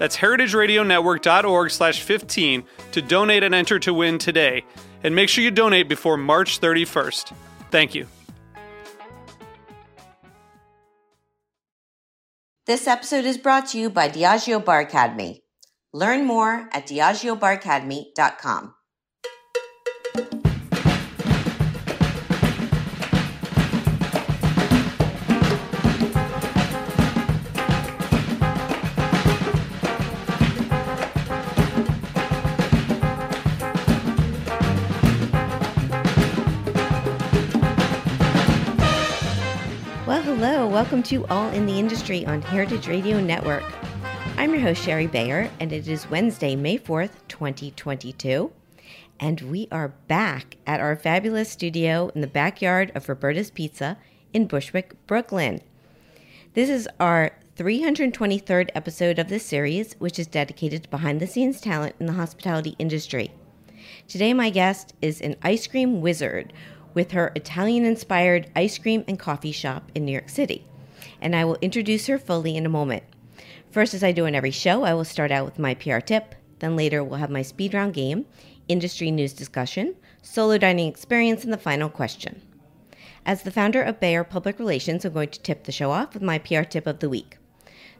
[0.00, 4.64] That's heritageradionetwork.org slash 15 to donate and enter to win today.
[5.04, 7.34] And make sure you donate before March 31st.
[7.70, 8.06] Thank you.
[12.64, 15.42] This episode is brought to you by Diageo Bar Academy.
[15.92, 18.74] Learn more at diageobaracademy.com.
[40.42, 40.66] hello.
[40.66, 43.62] Welcome to All in the Industry on Heritage Radio Network.
[44.38, 48.50] I'm your host, Shari Bayer, and it is Wednesday, May 4th, 2022.
[49.20, 53.98] And we are back at our fabulous studio in the backyard of Roberta's Pizza
[54.32, 55.60] in Bushwick, Brooklyn.
[56.54, 61.60] This is our 323rd episode of this series, which is dedicated to behind the scenes
[61.60, 63.30] talent in the hospitality industry.
[64.08, 66.54] Today, my guest is an ice cream wizard
[66.94, 70.64] with her Italian inspired ice cream and coffee shop in New York City.
[71.20, 73.04] And I will introduce her fully in a moment.
[73.70, 76.34] First, as I do in every show, I will start out with my PR tip.
[76.58, 78.26] Then later, we'll have my speed round game,
[78.68, 82.42] industry news discussion, solo dining experience, and the final question.
[83.24, 86.22] As the founder of Bayer Public Relations, I'm going to tip the show off with
[86.22, 87.36] my PR tip of the week.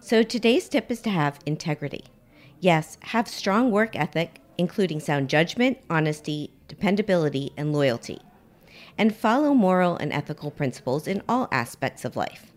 [0.00, 2.04] So today's tip is to have integrity.
[2.58, 8.18] Yes, have strong work ethic, including sound judgment, honesty, dependability, and loyalty.
[8.98, 12.52] And follow moral and ethical principles in all aspects of life.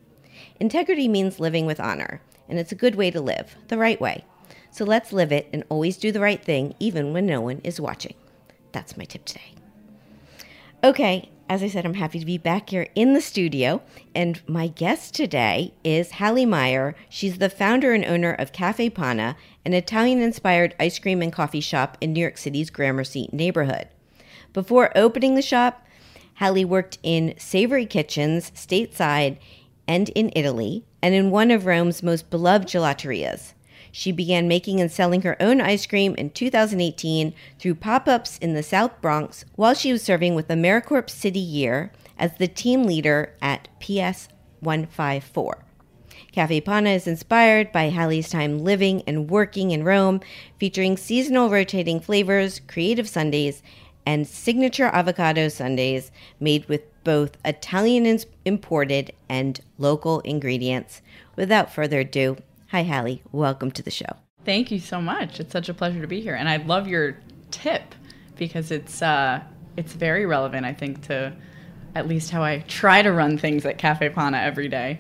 [0.60, 4.26] Integrity means living with honor, and it's a good way to live, the right way.
[4.72, 7.80] So let's live it and always do the right thing, even when no one is
[7.80, 8.16] watching.
[8.72, 9.54] That's my tip today.
[10.84, 13.82] Okay, as I said, I'm happy to be back here in the studio.
[14.16, 16.96] And my guest today is Hallie Meyer.
[17.10, 21.62] She's the founder and owner of Caffè Panna, an Italian inspired ice cream and coffee
[21.62, 23.88] shop in New York City's Gramercy neighborhood.
[24.54, 25.83] Before opening the shop,
[26.36, 29.38] Hallie worked in savory kitchens stateside
[29.88, 33.54] and in Italy, and in one of Rome's most beloved gelaterias.
[33.92, 38.54] She began making and selling her own ice cream in 2018 through pop ups in
[38.54, 43.36] the South Bronx while she was serving with AmeriCorps City Year as the team leader
[43.42, 44.30] at PS
[44.62, 45.64] 154.
[46.36, 50.22] Caffè Panna is inspired by Hallie's time living and working in Rome,
[50.58, 53.62] featuring seasonal rotating flavors, creative sundaes,
[54.06, 61.02] and signature affogato sundaes made with both Italian imported and local ingredients.
[61.36, 62.38] Without further ado,
[62.68, 64.16] hi Hallie, welcome to the show.
[64.46, 65.40] Thank you so much.
[65.40, 67.18] It's such a pleasure to be here, and I love your
[67.52, 67.96] tip
[68.38, 69.42] because it's uh,
[69.78, 70.66] it's very relevant.
[70.66, 71.34] I think to
[71.96, 75.00] at least how I try to run things at Caffè Panna every day.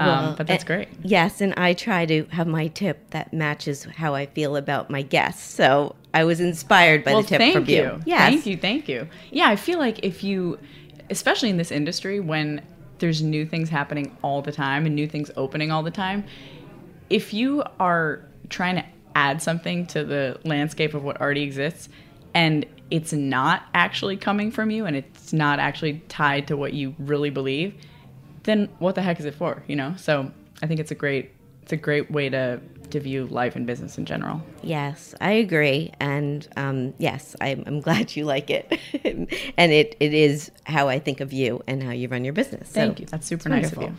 [0.00, 0.88] Um, Well, but that's and- great.
[1.02, 5.02] Yes, and I try to have my tip that matches how I feel about my
[5.02, 5.42] guests.
[5.54, 7.76] So I was inspired by well, the tip thank from you.
[7.76, 8.00] you.
[8.06, 8.20] Yes.
[8.30, 8.56] Thank you.
[8.56, 9.08] Thank you.
[9.30, 10.58] Yeah, I feel like if you,
[11.10, 12.62] especially in this industry, when
[12.98, 16.24] there's new things happening all the time and new things opening all the time,
[17.10, 18.84] if you are trying to
[19.14, 21.88] add something to the landscape of what already exists
[22.34, 26.94] and it's not actually coming from you and it's not actually tied to what you
[26.98, 27.74] really believe,
[28.44, 29.62] then what the heck is it for?
[29.66, 29.94] You know?
[29.96, 30.30] So
[30.62, 31.32] I think it's a great
[31.62, 32.60] it's a great way to
[32.90, 34.42] to view life and business in general.
[34.62, 38.78] Yes, I agree, and um, yes, I'm, I'm glad you like it,
[39.56, 42.68] and it, it is how I think of you and how you run your business.
[42.68, 43.06] So Thank you.
[43.06, 43.94] That's super nice of you.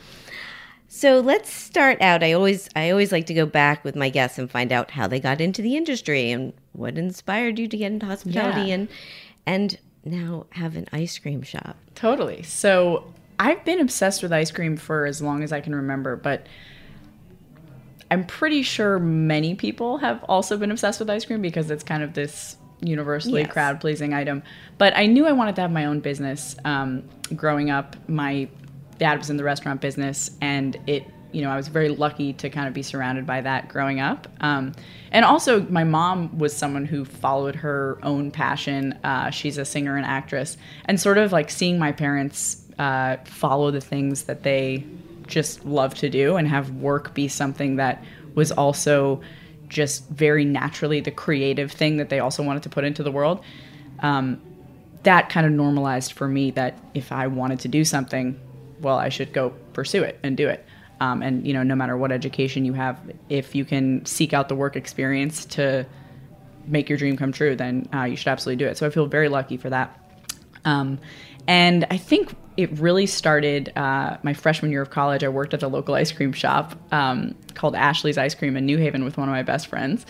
[0.87, 2.23] So let's start out.
[2.23, 5.07] I always I always like to go back with my guests and find out how
[5.07, 8.75] they got into the industry and what inspired you to get into hospitality Yeah.
[8.75, 8.87] and
[9.45, 11.75] and now have an ice cream shop.
[11.95, 12.43] Totally.
[12.43, 16.47] So I've been obsessed with ice cream for as long as I can remember, but
[18.11, 22.03] I'm pretty sure many people have also been obsessed with ice cream because it's kind
[22.03, 23.51] of this universally Yes.
[23.51, 24.43] crowd pleasing item.
[24.77, 26.55] But I knew I wanted to have my own business.
[26.65, 27.03] Um,
[27.35, 28.47] growing up, my
[28.99, 32.49] dad was in the restaurant business, and it, you know, I was very lucky to
[32.49, 34.27] kind of be surrounded by that growing up.
[34.39, 34.73] Um,
[35.11, 38.93] and also, my mom was someone who followed her own passion.
[39.03, 40.55] Uh, she's a singer and actress,
[40.85, 44.83] and sort of like seeing my parents uh, follow the things that they
[45.27, 48.03] just love to do and have work be something that
[48.35, 49.21] was also
[49.67, 53.41] just very naturally the creative thing that they also wanted to put into the world.
[53.99, 54.41] Um,
[55.03, 58.39] that kind of normalized for me that if I wanted to do something,
[58.81, 60.65] well, I should go pursue it and do it.
[60.99, 62.99] Um, and you know, no matter what education you have,
[63.29, 65.85] if you can seek out the work experience to
[66.65, 68.77] make your dream come true, then uh, you should absolutely do it.
[68.77, 69.97] So I feel very lucky for that.
[70.63, 70.99] Um,
[71.47, 75.23] and I think it really started uh, my freshman year of college.
[75.23, 78.77] I worked at the local ice cream shop um, called Ashley's Ice Cream in New
[78.77, 80.05] Haven with one of my best friends.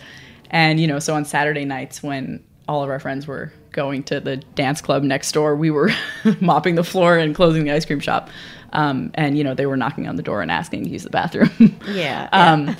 [0.50, 4.20] And, you know, so on Saturday nights when all of our friends were going to
[4.20, 5.90] the dance club next door, we were
[6.40, 8.30] mopping the floor and closing the ice cream shop.
[8.72, 11.10] Um, and, you know, they were knocking on the door and asking to use the
[11.10, 11.50] bathroom.
[11.88, 12.28] Yeah.
[12.32, 12.76] um,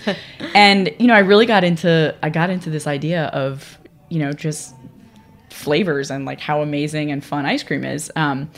[0.55, 3.79] and you know, I really got into I got into this idea of
[4.09, 4.75] you know just
[5.51, 8.11] flavors and like how amazing and fun ice cream is.
[8.17, 8.51] Um,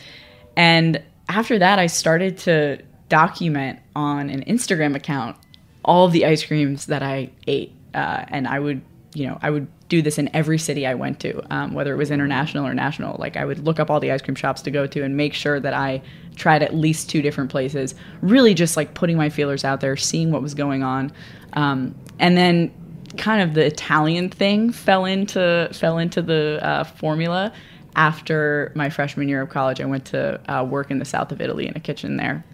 [0.59, 5.37] and after that, I started to document on an Instagram account
[5.85, 8.83] all of the ice creams that I ate, uh, and I would
[9.15, 11.97] you know I would do this in every city I went to, um, whether it
[11.97, 13.17] was international or national.
[13.19, 15.33] Like I would look up all the ice cream shops to go to and make
[15.33, 16.03] sure that I
[16.35, 17.95] tried at least two different places.
[18.21, 21.13] Really, just like putting my feelers out there, seeing what was going on,
[21.53, 22.75] um, and then
[23.17, 27.53] kind of the Italian thing fell into fell into the uh, formula.
[27.99, 31.41] After my freshman year of college, I went to uh, work in the south of
[31.41, 32.45] Italy in a kitchen there.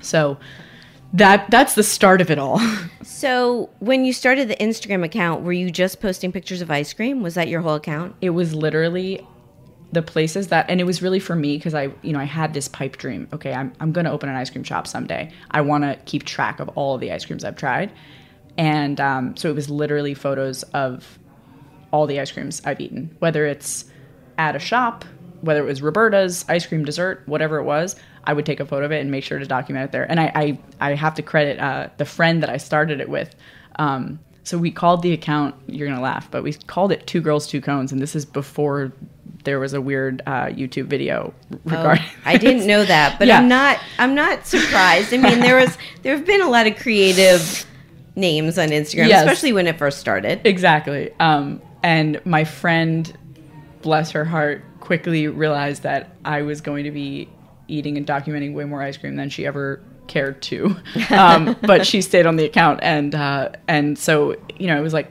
[0.00, 0.36] So
[1.12, 2.60] that that's the start of it all.
[3.02, 7.22] so when you started the Instagram account, were you just posting pictures of ice cream?
[7.22, 8.16] Was that your whole account?
[8.20, 9.24] it was literally
[9.92, 12.54] the places that and it was really for me because i you know i had
[12.54, 15.60] this pipe dream okay i'm, I'm going to open an ice cream shop someday i
[15.60, 17.92] want to keep track of all of the ice creams i've tried
[18.56, 21.18] and um, so it was literally photos of
[21.90, 23.84] all the ice creams i've eaten whether it's
[24.40, 25.04] at a shop
[25.42, 28.84] whether it was roberta's ice cream dessert whatever it was i would take a photo
[28.86, 30.58] of it and make sure to document it there and i i,
[30.90, 33.34] I have to credit uh, the friend that i started it with
[33.76, 37.46] um, so we called the account you're gonna laugh but we called it two girls
[37.46, 38.92] two cones and this is before
[39.44, 41.32] there was a weird uh, youtube video
[41.64, 43.38] regarding Oh, I didn't know that, but Yeah.
[43.38, 43.78] I'm not.
[43.98, 45.14] I'm not surprised.
[45.14, 47.64] I mean, there was there have been a lot of creative
[48.16, 49.22] names on Instagram, Yes.
[49.24, 50.40] especially when it first started.
[50.44, 51.10] Exactly.
[51.20, 53.10] Um, and my friend,
[53.82, 57.28] bless her heart, quickly realized that I was going to be
[57.68, 60.76] eating and documenting way more ice cream than she ever cared to.
[61.10, 64.92] Um, but she stayed on the account, and uh, and so you know it was
[64.92, 65.10] like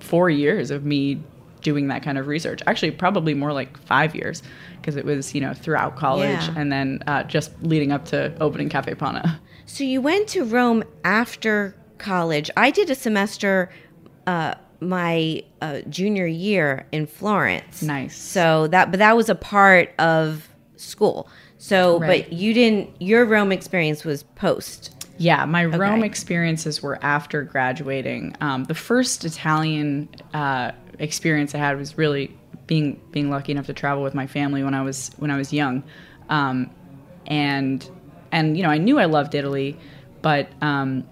[0.00, 1.22] four years of me
[1.62, 2.60] doing that kind of research.
[2.66, 4.42] Actually, probably more like five years
[4.80, 6.54] because it was you know throughout college Yeah.
[6.56, 9.40] and then uh, just leading up to opening Caffè Panna.
[9.66, 12.50] So you went to Rome after college.
[12.56, 13.70] I did a semester
[14.26, 14.54] uh,
[14.88, 17.82] my uh, junior year in Florence.
[17.82, 18.16] Nice.
[18.16, 21.28] So that, but that was a part of school.
[21.58, 22.24] So, Right.
[22.24, 22.90] but you didn't.
[23.00, 24.94] Your Rome experience was post.
[25.18, 28.34] Yeah, my Rome experiences were after graduating.
[28.40, 32.36] Um, the first Italian uh, experience I had was really
[32.66, 35.52] being being lucky enough to travel with my family when I was when I was
[35.52, 35.84] young,
[36.28, 36.70] um,
[37.26, 37.88] and
[38.32, 39.76] and you know I knew I loved Italy,
[40.22, 41.04] but um,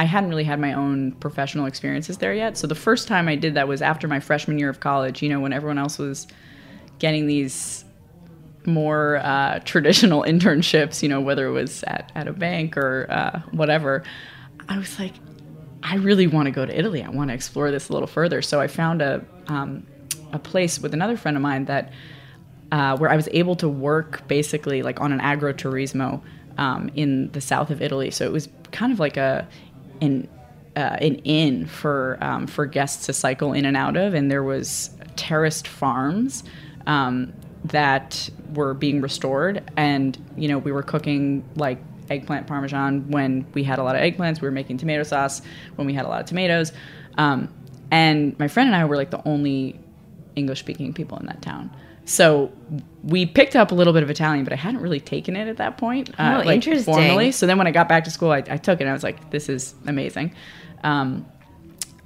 [0.00, 2.56] I hadn't really had my own professional experiences there yet.
[2.56, 5.20] So the first time I did that was after my freshman year of college.
[5.20, 6.26] You know, when everyone else was
[6.98, 7.84] getting these
[8.64, 13.40] more uh, traditional internships, you know, whether it was at, at a bank or uh,
[13.50, 14.02] whatever,
[14.70, 15.12] I was like,
[15.82, 17.02] I really want to go to Italy.
[17.02, 18.40] I want to explore this a little further.
[18.40, 19.86] So I found a, um,
[20.32, 21.92] a place with another friend of mine that
[22.72, 26.22] uh, where I was able to work basically like on an agroturismo
[26.56, 28.10] um, in the south of Italy.
[28.10, 29.46] So it was kind of like a
[30.00, 30.28] an
[30.76, 34.42] uh, an inn for um, for guests to cycle in and out of, and there
[34.42, 36.44] was terraced farms
[36.86, 37.32] um,
[37.64, 41.78] that were being restored, and you know we were cooking like
[42.08, 44.40] eggplant parmesan when we had a lot of eggplants.
[44.40, 45.42] We were making tomato sauce
[45.76, 46.72] when we had a lot of tomatoes,
[47.18, 47.52] um,
[47.90, 49.78] and my friend and I were like the only
[50.36, 51.70] English speaking people in that town.
[52.10, 52.50] So
[53.04, 55.58] we picked up a little bit of Italian, but I hadn't really taken it at
[55.58, 56.10] that point.
[56.18, 56.92] uh, Oh, interesting.
[56.92, 57.30] Formally.
[57.30, 59.04] So then when I got back to school, I, I took it and I was
[59.04, 60.34] like, this is amazing.
[60.82, 61.24] Um,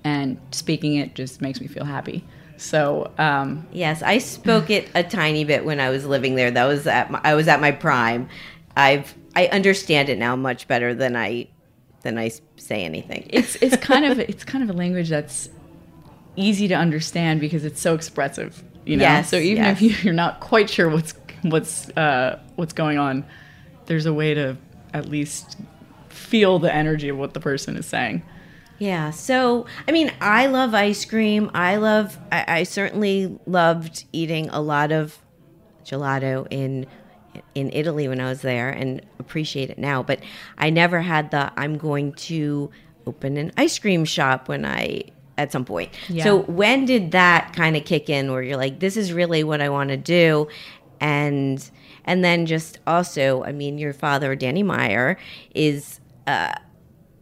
[0.04, 2.22] and speaking it just makes me feel happy.
[2.58, 6.50] So um, Yes, I spoke it a tiny bit when I was living there.
[6.50, 8.28] That was at my, I was at my prime.
[8.76, 11.48] I've I understand it now much better than I
[12.02, 13.26] than I say anything.
[13.30, 15.48] it's it's kind of it's kind of a language that's
[16.36, 18.62] easy to understand because it's so expressive.
[18.84, 19.82] You know, Yes, so even yes.
[19.82, 23.24] if you're not quite sure what's what's uh, what's going on,
[23.86, 24.56] there's a way to
[24.92, 25.56] at least
[26.08, 28.22] feel the energy of what the person is saying.
[28.78, 29.10] Yeah.
[29.10, 31.50] So, I mean, I love ice cream.
[31.54, 35.18] I love, I, I certainly loved eating a lot of
[35.84, 36.86] gelato in
[37.54, 40.02] in Italy when I was there and appreciate it now.
[40.02, 40.20] But
[40.56, 42.70] I never had the I'm going to
[43.06, 45.02] open an ice cream shop when I
[45.38, 45.90] at some point.
[46.08, 46.24] Yeah.
[46.24, 49.60] So when did that kind of kick in where you're like, this is really what
[49.60, 50.48] I want to do?
[51.00, 51.68] And
[52.04, 55.18] and then just also, I mean, your father, Danny Meyer,
[55.54, 56.52] is uh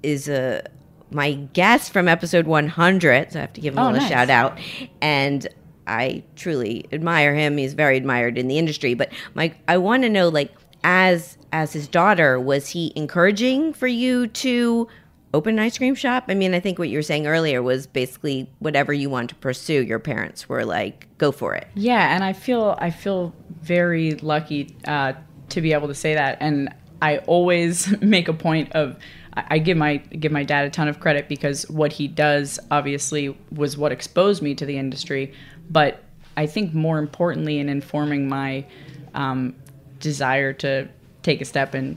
[0.03, 0.63] is a
[1.11, 4.09] my guest from episode 100 so i have to give him a Oh, little nice.
[4.11, 4.59] shout out
[5.03, 5.47] and
[5.87, 10.09] i truly admire him he's very admired in the industry but my i want to
[10.09, 10.51] know like
[10.85, 14.89] as as his daughter was he encouraging for you to
[15.35, 16.25] open an ice cream shop?
[16.29, 19.35] I mean i think what you were saying earlier was basically whatever you want to
[19.37, 21.69] pursue your parents were like go for it.
[21.75, 25.13] Yeah, and I feel I feel very lucky uh,
[25.51, 28.97] to be able to say that, and I always make a point of
[29.35, 33.37] I give my give my dad a ton of credit because what he does obviously
[33.51, 35.33] was what exposed me to the industry,
[35.71, 36.03] but
[36.37, 38.65] I think more importantly in informing my
[39.15, 39.55] um,
[40.01, 40.89] desire to
[41.23, 41.97] take a step and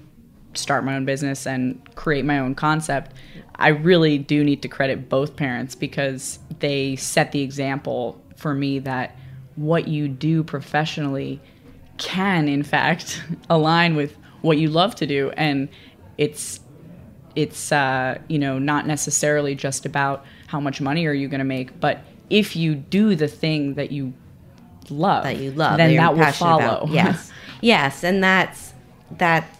[0.57, 3.13] start my own business and create my own concept,
[3.55, 8.79] I really do need to credit both parents because they set the example for me
[8.79, 9.15] that
[9.55, 11.39] what you do professionally
[11.97, 15.31] can in fact align with what you love to do.
[15.31, 15.69] And
[16.17, 16.59] it's
[17.35, 21.45] it's uh, you know not necessarily just about how much money are you going to
[21.45, 24.13] make but if you do the thing that you
[24.89, 26.87] love that you love then that will follow about.
[26.89, 27.31] yes.
[27.61, 28.03] Yes.
[28.03, 28.73] And that's
[29.17, 29.54] that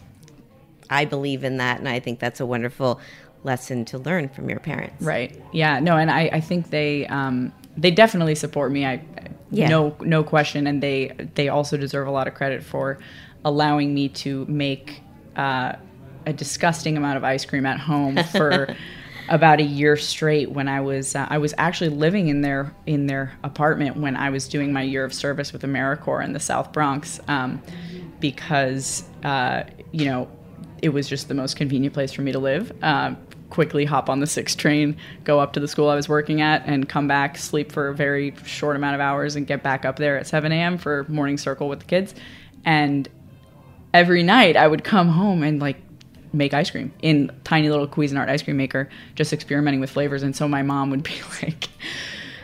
[0.89, 3.00] i believe in that and i think that's a wonderful
[3.44, 5.39] lesson to learn from your parents Right.
[5.51, 5.80] Yeah.
[5.80, 8.86] No, and I, I think they um, they definitely support me.
[8.86, 9.01] I
[9.51, 9.70] Yeah.
[9.70, 12.98] no no question, and they they also deserve a lot of credit for
[13.44, 15.04] allowing me to make
[15.36, 15.74] uh,
[16.25, 18.75] a disgusting amount of ice cream at home for
[19.30, 20.50] about a year straight.
[20.50, 24.32] When I was uh, I was actually living in their in their apartment when I
[24.32, 27.62] was doing my year of service with AmeriCorps in the South Bronx, um,
[28.20, 30.27] because uh, you know
[30.82, 32.72] it was just the most convenient place for me to live.
[32.84, 33.17] Um,
[33.50, 36.63] quickly hop on the six train, go up to the school I was working at,
[36.65, 39.98] and come back, sleep for a very short amount of hours, and get back up
[39.98, 40.77] there at 7 a.m.
[40.77, 42.15] for morning circle with the kids.
[42.65, 43.08] And
[43.94, 45.77] every night I would come home and like
[46.34, 50.24] make ice cream in tiny little Cuisinart ice cream maker, just experimenting with flavors.
[50.24, 51.70] And so my mom would be like,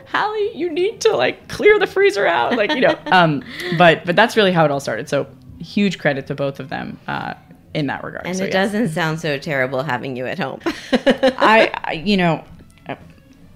[0.07, 2.97] Hallie, you need to like clear the freezer out, like you know.
[3.07, 3.43] Um,
[3.77, 5.09] but but that's really how it all started.
[5.09, 5.27] So
[5.59, 7.33] huge credit to both of them uh,
[7.73, 8.25] in that regard.
[8.25, 10.59] and So, it doesn't sound so terrible having you at home
[10.91, 12.43] I, I you know,
[12.87, 12.97] I,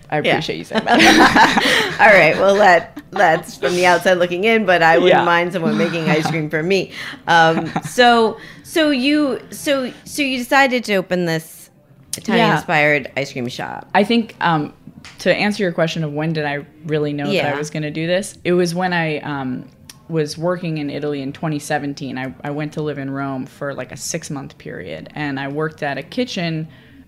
[0.10, 0.32] I Yeah.
[0.32, 1.98] appreciate you saying that.
[2.00, 5.24] all right well that that's from the outside looking in but i wouldn't Yeah.
[5.26, 6.92] mind someone making ice cream for me
[7.28, 11.70] um, so so you so so you decided to open this
[12.18, 14.74] italian inspired ice cream shop I think um,
[15.20, 17.92] to answer your question of when did I really know that I was going to
[17.92, 19.70] do this, it was when I um,
[20.08, 22.18] was working in Italy in 2017.
[22.18, 25.48] I, I went to live in Rome for like a six month period, and I
[25.48, 26.68] worked at a kitchen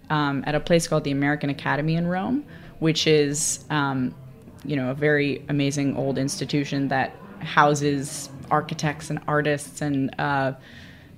[0.09, 2.45] um, at a place called the American Academy in Rome,
[2.79, 4.15] which is um,
[4.65, 10.53] you know a very amazing old institution that houses architects and artists and uh,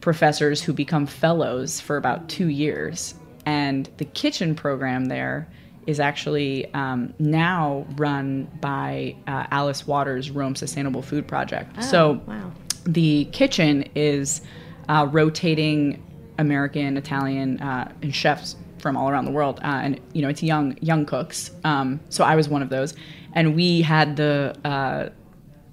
[0.01, 3.13] professors who become fellows for about two years.
[3.45, 5.47] And the kitchen program there
[5.89, 11.83] is actually um, now run by uh, Alice Waters' Rome Sustainable Food Project.
[11.83, 12.51] so wow.
[12.83, 14.41] the kitchen is
[14.87, 15.99] uh, rotating
[16.37, 20.43] American, Italian, uh, and chefs from all around the world, uh, and you know it's
[20.43, 21.49] young young cooks.
[21.63, 22.93] Um, so I was one of those,
[23.33, 25.09] and we had the uh,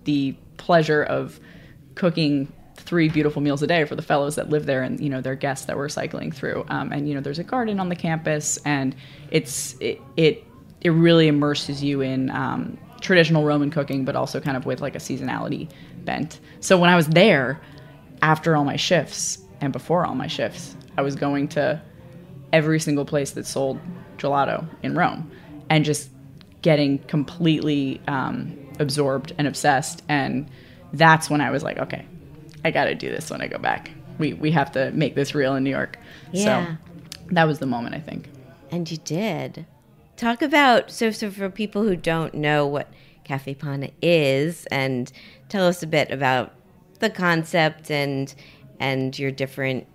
[0.04, 1.38] the pleasure of
[1.94, 2.50] cooking
[2.86, 5.34] three beautiful meals a day for the fellows that live there and you know their
[5.34, 6.64] guests that were cycling through.
[6.68, 8.94] Um, and you know there's a garden on the campus and
[9.30, 10.44] it's it it,
[10.80, 14.94] it really immerses you in um, traditional roman cooking but also kind of with like
[14.94, 15.68] a seasonality
[16.04, 16.40] bent.
[16.60, 17.60] So when i was there
[18.22, 21.82] after all my shifts and before all my shifts i was going to
[22.52, 23.78] every single place that sold
[24.16, 25.30] gelato in rome
[25.68, 26.08] and just
[26.62, 30.02] getting completely um, absorbed and obsessed.
[30.08, 30.48] And
[30.92, 32.06] that's when i was like okay
[32.66, 35.54] i gotta do this when i go back we, we have to make this real
[35.56, 35.98] in new york
[36.32, 36.44] Yeah.
[36.66, 36.76] so
[37.32, 38.28] that was the moment i think
[38.70, 39.66] And you did.
[40.16, 42.88] Talk about so so for people who don't know what
[43.28, 45.12] Caffè Panna is and
[45.48, 46.52] tell us a bit about
[47.00, 48.34] the concept and
[48.80, 49.86] and your different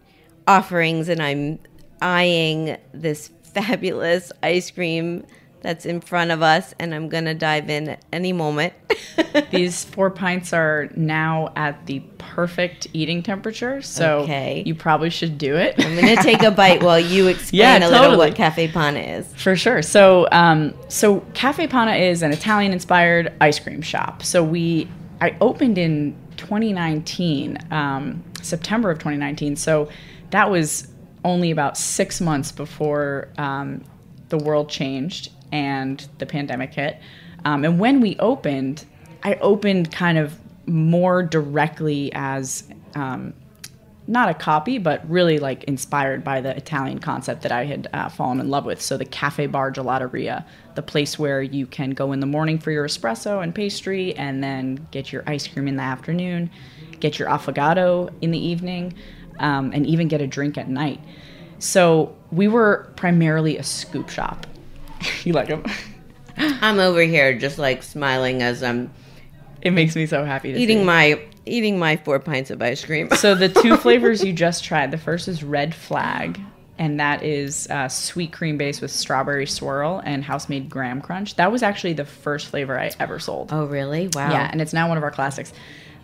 [0.47, 1.59] offerings and I'm
[2.01, 5.25] eyeing this fabulous ice cream
[5.61, 8.73] that's in front of us, and I'm gonna dive in at any moment.
[9.51, 14.63] These four pints are now at the perfect eating temperature, so Okay.
[14.65, 15.75] you probably should do it.
[15.77, 19.31] I'm gonna take a bite while you explain Yeah, a little what Caffè Panna is.
[19.35, 19.81] For sure.
[19.81, 24.23] So, um, so Caffè Panna is an Italian-inspired ice cream shop.
[24.23, 24.87] So we,
[25.19, 29.55] I opened in 2019, um, September of 2019.
[29.55, 29.89] So
[30.31, 30.87] that was
[31.23, 33.83] only about six months before um,
[34.29, 37.00] the world changed and the pandemic hit.
[37.46, 38.86] Um, and when we opened,
[39.24, 42.63] I opened kind of more directly as
[42.96, 43.34] um,
[44.08, 48.10] not a copy, but really like inspired by the Italian concept that I had uh,
[48.10, 48.81] fallen in love with.
[48.81, 52.72] So the Cafe Bar Gelateria, the place where you can go in the morning for
[52.72, 56.50] your espresso and pastry, and then get your ice cream in the afternoon,
[57.00, 58.93] get your affogato in the evening,
[59.39, 61.00] um, and even get a drink at night.
[61.60, 64.48] So we were primarily a scoop shop.
[65.24, 65.63] you like them?
[66.38, 68.91] I'm over here just like smiling as I'm
[69.62, 70.63] It makes me so happy to see.
[70.63, 73.10] eating my eating my four pints of ice cream.
[73.12, 76.39] So the two flavors you just tried, the first is Red Flag,
[76.77, 81.36] and that is uh, sweet cream base with strawberry swirl and house made graham crunch.
[81.36, 83.50] That was actually the first flavor I ever sold.
[83.51, 84.08] oh really?
[84.13, 84.29] Wow.
[84.31, 85.51] Yeah, and it's now one of our classics.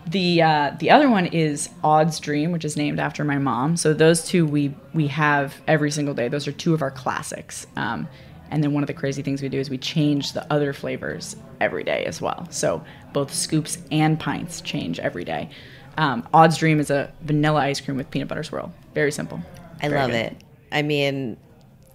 [0.08, 3.75] The uh, the other one is Aud's Dream, which is named after my mom.
[3.77, 6.27] So those two we we have every single day.
[6.30, 7.68] Those are two of our classics.
[7.75, 8.08] Um,
[8.51, 11.36] and then one of the crazy things we do is we change the other flavors
[11.60, 12.48] every day as well.
[12.50, 15.50] So both scoops and pints change every day.
[15.98, 18.74] Um, Aud's Dream is a vanilla ice cream with peanut butter swirl.
[18.94, 19.42] Very simple.
[19.82, 20.18] I Very love good.
[20.18, 20.44] it.
[20.72, 21.38] I mean,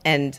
[0.04, 0.38] and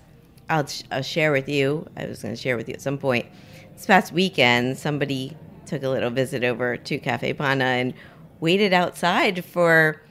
[0.50, 1.88] I'll, I'll share with you.
[1.96, 3.26] I was going to share with you at some point.
[3.74, 7.94] This past weekend, somebody took a little visit over to Caffè Panna and
[8.40, 10.02] waited outside for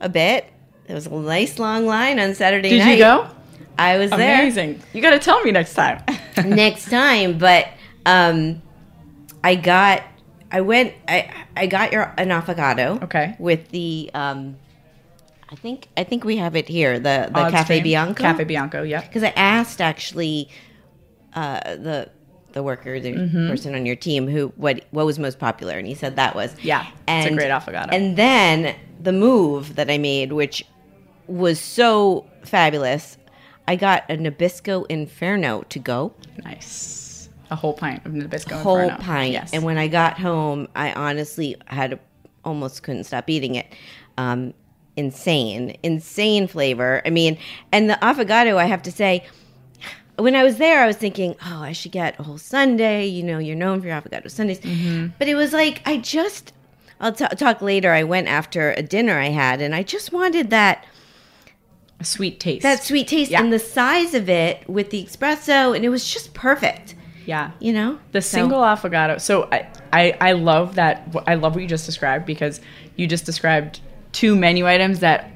[0.00, 0.46] a bit.
[0.86, 2.84] There was a nice long line on Saturday Did night.
[2.86, 3.28] Did you go?
[3.78, 4.82] I was there Amazing.
[4.92, 6.02] You got to tell me next time.
[6.44, 7.68] next time, but
[8.06, 8.62] um,
[9.44, 10.02] I got,
[10.50, 13.02] I went, I I got your an affogato.
[13.04, 13.36] Okay.
[13.38, 14.56] With the um,
[15.50, 16.98] I think I think we have it here.
[16.98, 17.84] The the Aud's Cafe Dream.
[17.84, 18.22] Bianco.
[18.22, 19.04] Cafe Bianco, yep.
[19.06, 20.48] because I asked actually
[21.34, 22.10] uh, the
[22.52, 23.48] the worker, the Mm-hmm.
[23.50, 26.54] person on your team, who what what was most popular, and he said that was
[26.62, 27.88] Yeah, it's a great affogato.
[27.92, 30.64] And then the move that I made, which
[31.26, 33.18] was so fabulous,
[33.68, 36.12] I got a Nabisco Inferno to go,
[36.44, 37.28] Nice.
[37.50, 39.02] A whole pint of Nabisco whole Inferno.
[39.02, 39.32] pint.
[39.32, 39.52] Yes.
[39.52, 41.98] And when I got home, I honestly had
[42.44, 43.72] almost couldn't stop eating it.
[44.18, 44.52] Um,
[44.96, 47.02] insane, insane flavor.
[47.04, 47.38] I mean,
[47.70, 49.26] and the affogato, I have to say,
[50.16, 53.06] when I was there, I was thinking, oh, I should get a whole sundae.
[53.06, 54.60] You know, you're known for your affogato sundaes.
[54.60, 55.08] Mm-hmm.
[55.18, 56.52] But it was like, I just,
[57.00, 57.92] I'll t- talk later.
[57.92, 60.95] I went after a dinner I had, and I just wanted that a
[62.04, 62.62] sweet taste.
[62.62, 63.40] that sweet taste Yeah.
[63.42, 66.94] and the size of it with the espresso, and it was just perfect.
[67.24, 67.50] yeah.
[67.58, 69.20] You know, The So- single affogato.
[69.20, 71.08] So I, I I love that.
[71.26, 72.60] I love what you just described because
[72.96, 73.80] you just described
[74.12, 75.30] two menu items that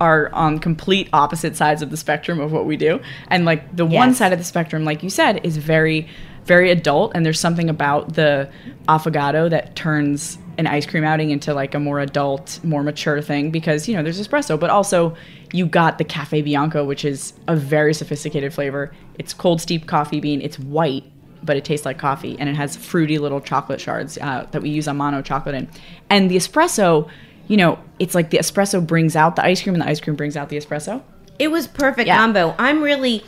[0.00, 3.00] are on complete opposite sides of the spectrum of what we do.
[3.28, 6.08] And like the one side of the spectrum, like you said, is very
[6.44, 8.50] very adult and there's something about the
[8.88, 13.52] affogato that turns an ice cream outing into like a more adult, more mature thing
[13.52, 15.14] because you know there's espresso, but also
[15.52, 18.92] you got the cafe bianco, which is a very sophisticated flavor.
[19.18, 20.40] It's cold steeped coffee bean.
[20.40, 21.04] It's white,
[21.42, 24.70] but it tastes like coffee, and it has fruity little chocolate shards uh, that we
[24.70, 25.68] use on Amano chocolate in.
[26.08, 27.08] And the espresso,
[27.48, 30.16] you know, it's like the espresso brings out the ice cream, and the ice cream
[30.16, 31.02] brings out the espresso.
[31.38, 32.16] It was perfect Yeah.
[32.18, 32.54] combo.
[32.58, 33.24] I'm really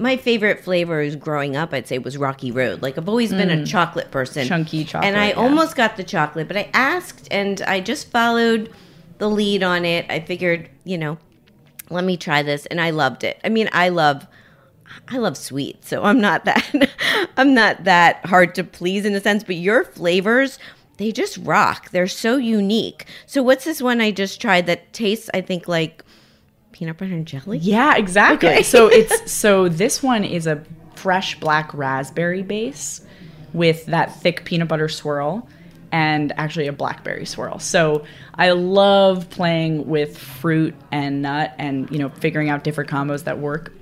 [0.00, 2.82] my favorite flavors growing up, I'd say, was Rocky Road.
[2.82, 4.48] Like I've always been a chocolate person, Mm.
[4.48, 5.34] Chunky chocolate, and I yeah.
[5.34, 8.70] almost got the chocolate, but I asked and I just followed
[9.18, 10.06] the lead on it.
[10.08, 11.18] I figured, you know,
[11.90, 13.40] let me try this, and I loved it.
[13.44, 14.26] I mean, I love.
[15.06, 16.90] I love sweet, so I'm not that
[17.36, 20.58] I'm not that hard to please in a sense, but your flavors
[20.98, 21.90] they just rock.
[21.90, 23.06] They're so unique.
[23.26, 26.04] So what's this one I just tried that tastes I think like
[26.72, 27.58] peanut butter and jelly?
[27.58, 28.48] Yeah, exactly.
[28.48, 28.62] Okay.
[28.62, 30.62] so it's so this one is a
[30.96, 33.00] fresh black raspberry base
[33.52, 35.48] with that thick peanut butter swirl
[35.92, 37.58] and actually a blackberry swirl.
[37.58, 43.24] So I love playing with fruit and nut and you know figuring out different combos
[43.24, 43.72] that work.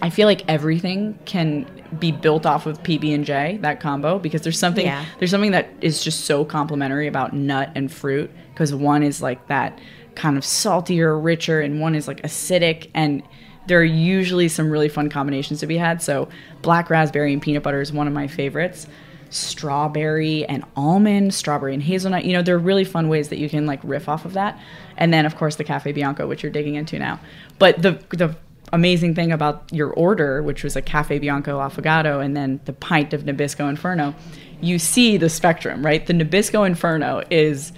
[0.00, 1.66] I feel like everything can
[1.98, 5.04] be built off of PB and J that combo because there's something Yeah.
[5.18, 9.46] there's something that is just so complementary about nut and fruit because one is like
[9.48, 9.78] that
[10.14, 13.22] kind of saltier, richer, and one is like acidic and
[13.66, 16.00] there are usually some really fun combinations to be had.
[16.00, 16.28] So
[16.62, 18.86] black raspberry and peanut butter is one of my favorites.
[19.30, 22.24] Strawberry and almond, strawberry and hazelnut.
[22.24, 24.58] You know, there are really fun ways that you can like riff off of that.
[24.96, 27.20] And then of course the Cafe Bianco, which you're digging into now.
[27.58, 28.36] But the the
[28.72, 33.12] amazing thing about your order, which was a Cafe Bianco Affogato and then the pint
[33.12, 34.14] of Nabisco Inferno,
[34.60, 36.06] you see the spectrum, right?
[36.06, 37.72] The Nabisco Inferno is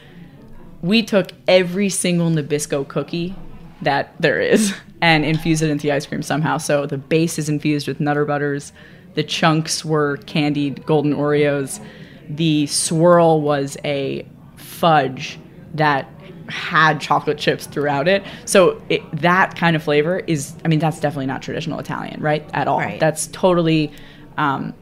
[0.83, 3.35] we took every single Nabisco cookie
[3.83, 6.59] that there is and infused it into the ice cream somehow.
[6.59, 8.73] So the base is infused with Nutter Butters,
[9.15, 11.85] the chunks were candied golden Oreos,
[12.29, 15.39] the swirl was a fudge
[15.75, 16.09] that
[16.49, 18.25] had chocolate chips throughout it.
[18.45, 22.49] So it, that kind of flavor is, I mean, that's definitely not traditional Italian, right?
[22.53, 22.79] At all.
[22.79, 22.99] Right.
[22.99, 23.93] That's totally,
[24.37, 24.75] um,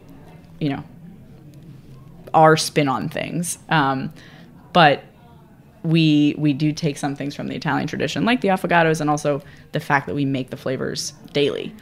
[0.61, 0.83] you know,
[2.35, 3.59] our spin on things.
[3.69, 4.13] Um,
[4.73, 5.05] but
[5.83, 9.43] we we do take some things from the Italian tradition, like the affogatos, and also
[9.73, 11.75] the fact that we make the flavors daily.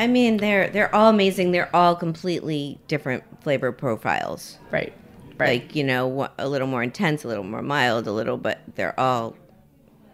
[0.00, 1.52] I mean, they're they're all amazing.
[1.52, 4.56] They're all completely different flavor profiles.
[4.70, 4.94] Right.
[5.36, 5.62] Right.
[5.62, 8.98] Like you know, a little more intense, a little more mild, a little, but they're
[8.98, 9.36] all,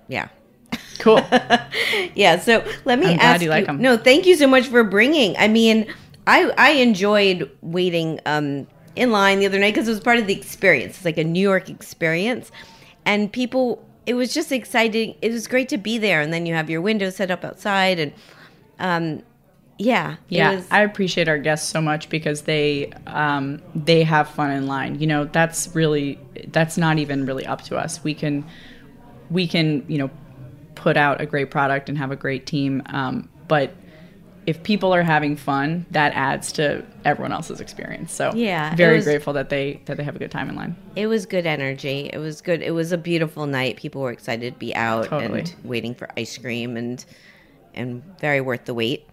[0.08, 0.28] yeah,
[0.98, 1.20] cool.
[2.14, 2.38] yeah.
[2.40, 3.80] So let me I'm glad ask you like 'em.
[3.80, 5.36] No, thank you so much for bringing.
[5.36, 5.86] I mean,
[6.26, 10.26] I I enjoyed waiting um in line the other night because it was part of
[10.26, 10.96] the experience.
[10.96, 12.50] It's like a New York experience,
[13.04, 13.84] and people.
[14.04, 15.16] It was just exciting.
[15.20, 17.98] It was great to be there, and then you have your window set up outside,
[17.98, 18.12] and
[18.78, 19.22] um,
[19.78, 24.50] yeah, yeah, was- I appreciate our guests so much because they um, they have fun
[24.50, 25.00] in line.
[25.00, 28.02] You know, that's really that's not even really up to us.
[28.02, 28.44] We can
[29.30, 30.10] we can you know
[30.74, 33.72] put out a great product and have a great team, um, but
[34.46, 38.12] if people are having fun, that adds to everyone else's experience.
[38.12, 40.76] So Yeah, very was- grateful that they that they have a good time in line.
[40.94, 42.08] It was good energy.
[42.12, 42.62] It was good.
[42.62, 43.76] It was a beautiful night.
[43.76, 45.40] People were excited to be out Totally.
[45.40, 47.04] and waiting for ice cream and
[47.74, 49.04] and very worth the wait.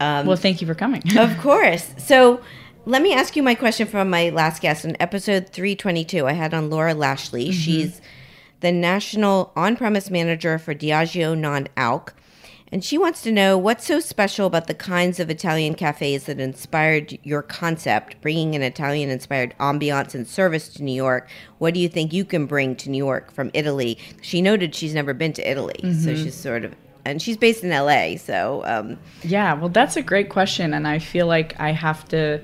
[0.00, 1.02] Um, well, thank you for coming.
[1.18, 1.94] of course.
[1.98, 2.40] So
[2.84, 6.26] let me ask you my question from my last guest in episode 322.
[6.26, 7.50] I had on Laura Lashley.
[7.52, 8.00] She's
[8.60, 12.14] the national on-premise manager for Diageo Non-Alc.
[12.70, 16.38] And she wants to know what's so special about the kinds of Italian cafes that
[16.38, 21.30] inspired your concept, bringing an Italian inspired ambiance and service to New York.
[21.58, 23.96] What do you think you can bring to New York from Italy?
[24.20, 26.74] She noted she's never been to Italy, so she's sort of,
[27.08, 28.16] and she's based in LA.
[28.16, 32.40] So, um, Yeah, well, that's a great question, and I feel like I have to,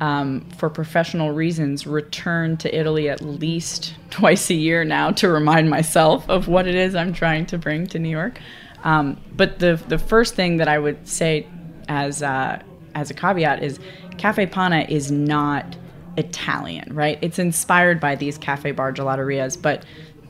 [0.00, 5.70] um, for professional reasons, return to Italy at least twice a year now to remind
[5.70, 8.40] myself of what it is I'm trying to bring to New York.
[8.82, 11.46] Um, but the the first thing that I would say
[11.88, 12.62] as uh,
[12.94, 13.78] as a caveat is
[14.16, 15.76] Caffè Panna is not
[16.16, 17.18] Italian, right?
[17.20, 19.84] It's inspired by these cafe bar gelaterias, but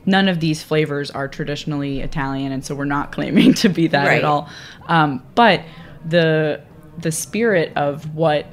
[0.06, 4.06] none of these flavors are traditionally Italian, and so we're not claiming to be that
[4.06, 4.18] Right.
[4.18, 4.48] at all.
[4.88, 5.62] Um, but
[6.06, 6.62] the
[6.98, 8.46] the spirit of what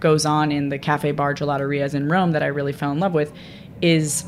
[0.00, 3.14] goes on in the cafe bar gelaterias in Rome that I really fell in love
[3.14, 3.32] with
[3.80, 4.24] is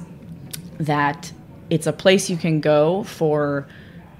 [0.78, 1.30] that
[1.68, 3.66] it's a place you can go for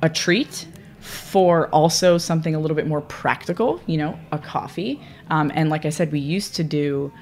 [0.03, 0.66] a treat
[1.01, 5.85] for also something a little bit more practical you know a coffee um, and like
[5.87, 7.12] i said we used to do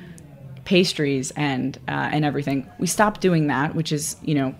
[0.64, 4.55] pastries and uh, and everything we stopped doing that which is you know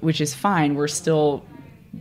[0.00, 1.44] which is fine we're still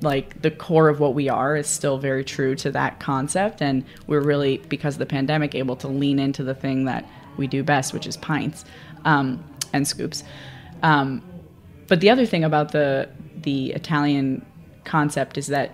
[0.01, 3.83] like the core of what we are is still very true to that concept and
[4.05, 7.05] we're really because of the pandemic able to lean into the thing that
[7.38, 8.65] we do best which is pints
[9.05, 10.23] um, and scoops
[10.83, 11.23] um,
[11.88, 13.10] but the other thing about the
[13.41, 14.45] the Italian
[14.83, 15.71] concept is that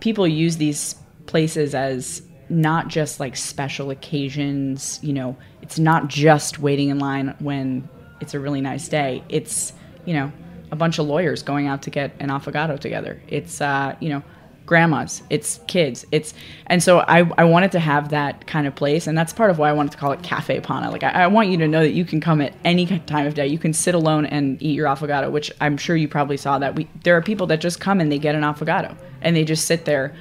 [0.00, 0.94] people use these
[1.26, 7.34] places as not just like special occasions, you know, it's not just waiting in line
[7.38, 7.88] when
[8.20, 9.22] it's a really nice day.
[9.28, 9.72] It's,
[10.04, 10.32] you know,
[10.72, 13.22] a bunch of lawyers going out to get an affogato together.
[13.28, 14.22] It's uh, you know,
[14.64, 16.32] grandmas, it's kids, it's
[16.66, 19.58] and so I, I wanted to have that kind of place and that's part of
[19.58, 20.90] why I wanted to call it Caffè Panna.
[20.90, 23.34] Like I, I want you to know that you can come at any time of
[23.34, 23.46] day.
[23.46, 26.74] You can sit alone and eat your affogato, which I'm sure you probably saw that.
[26.74, 29.66] We there are people that just come and they get an affogato and they just
[29.66, 30.16] sit there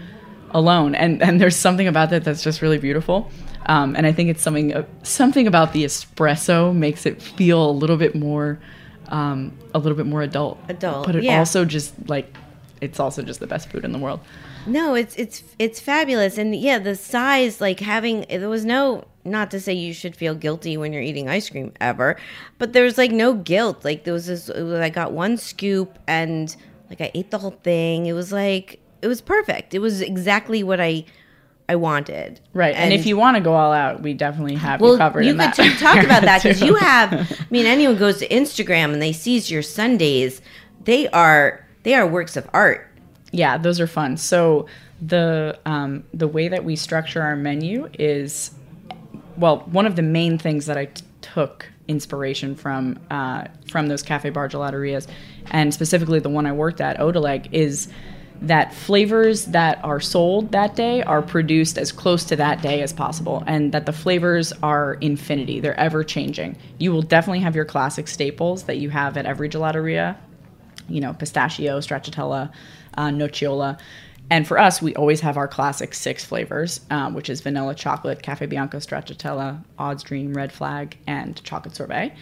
[0.51, 3.31] alone and and there's something about that that's just really beautiful.
[3.67, 7.71] Um, and I think it's something uh, something about the espresso makes it feel a
[7.71, 8.59] little bit more
[9.11, 10.59] um, a little bit more adult.
[10.69, 11.39] Adult, But it yeah.
[11.39, 12.35] also just like
[12.81, 14.19] it's also just the best food in the world.
[14.65, 19.51] No, it's it's it's fabulous, and yeah, the size, like having there was no not
[19.51, 22.17] to say you should feel guilty when you're eating ice cream ever,
[22.57, 23.83] but there was like no guilt.
[23.83, 26.55] Like there was this, was, I got one scoop and
[26.89, 28.05] like I ate the whole thing.
[28.05, 29.73] It was like it was perfect.
[29.73, 31.05] It was exactly what I
[31.71, 32.41] I wanted.
[32.53, 32.75] Right.
[32.75, 35.31] And, if you want to go all out, we definitely have well, you covered you
[35.31, 35.55] in could that.
[35.55, 37.13] t- talk about that because you have.
[37.13, 40.41] I mean, anyone goes to Instagram and they sees your sundaes,
[40.83, 42.89] they are they are works of art.
[43.31, 44.17] Yeah, those are fun.
[44.17, 44.65] So
[45.01, 48.51] the um, the way that we structure our menu is,
[49.37, 54.03] well, one of the main things that I t- took inspiration from uh, from those
[54.03, 55.07] cafe bar gelaterias,
[55.51, 57.87] and specifically the one I worked at, Otaleg, is
[58.41, 62.91] that flavors that are sold that day are produced as close to that day as
[62.91, 65.59] possible and that the flavors are infinity.
[65.59, 66.57] They're ever changing.
[66.79, 70.17] You will definitely have your classic staples that you have at every gelateria
[70.91, 72.51] you know pistachio stracciatella
[72.95, 73.79] uh, nocciola.
[74.29, 78.21] And for us we always have our classic six flavors um, which is vanilla chocolate
[78.21, 82.13] cafe bianco stracciatella odds dream red flag and chocolate sorbet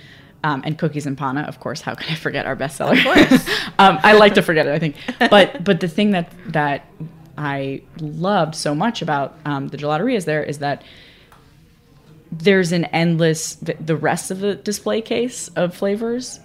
[0.43, 1.81] um, and cookies and panna, of course.
[1.81, 2.97] How can I forget our bestseller?
[2.97, 3.47] Of course,
[3.79, 4.73] um, I like to forget it.
[4.73, 4.95] I think,
[5.29, 6.85] but but the thing that that
[7.37, 10.83] I loved so much about um, the gelaterias there is that
[12.31, 13.55] there's an endless.
[13.55, 16.39] The rest of the display case of flavors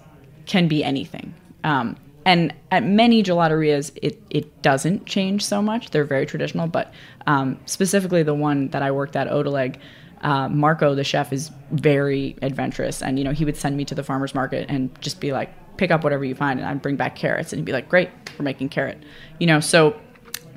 [0.45, 1.33] can be anything.
[1.63, 5.91] Um, and at many gelaterias, it, it doesn't change so much.
[5.91, 6.91] They're very traditional, but
[7.27, 9.79] um, specifically the one that I worked at, Otaleg,
[10.21, 13.95] uh, Marco, the chef, is very adventurous, and you know he would send me to
[13.95, 16.95] the farmers market and just be like, pick up whatever you find, and I'd bring
[16.95, 19.01] back carrots, and he'd be like, great, we're making carrot,
[19.39, 19.59] you know.
[19.59, 19.99] So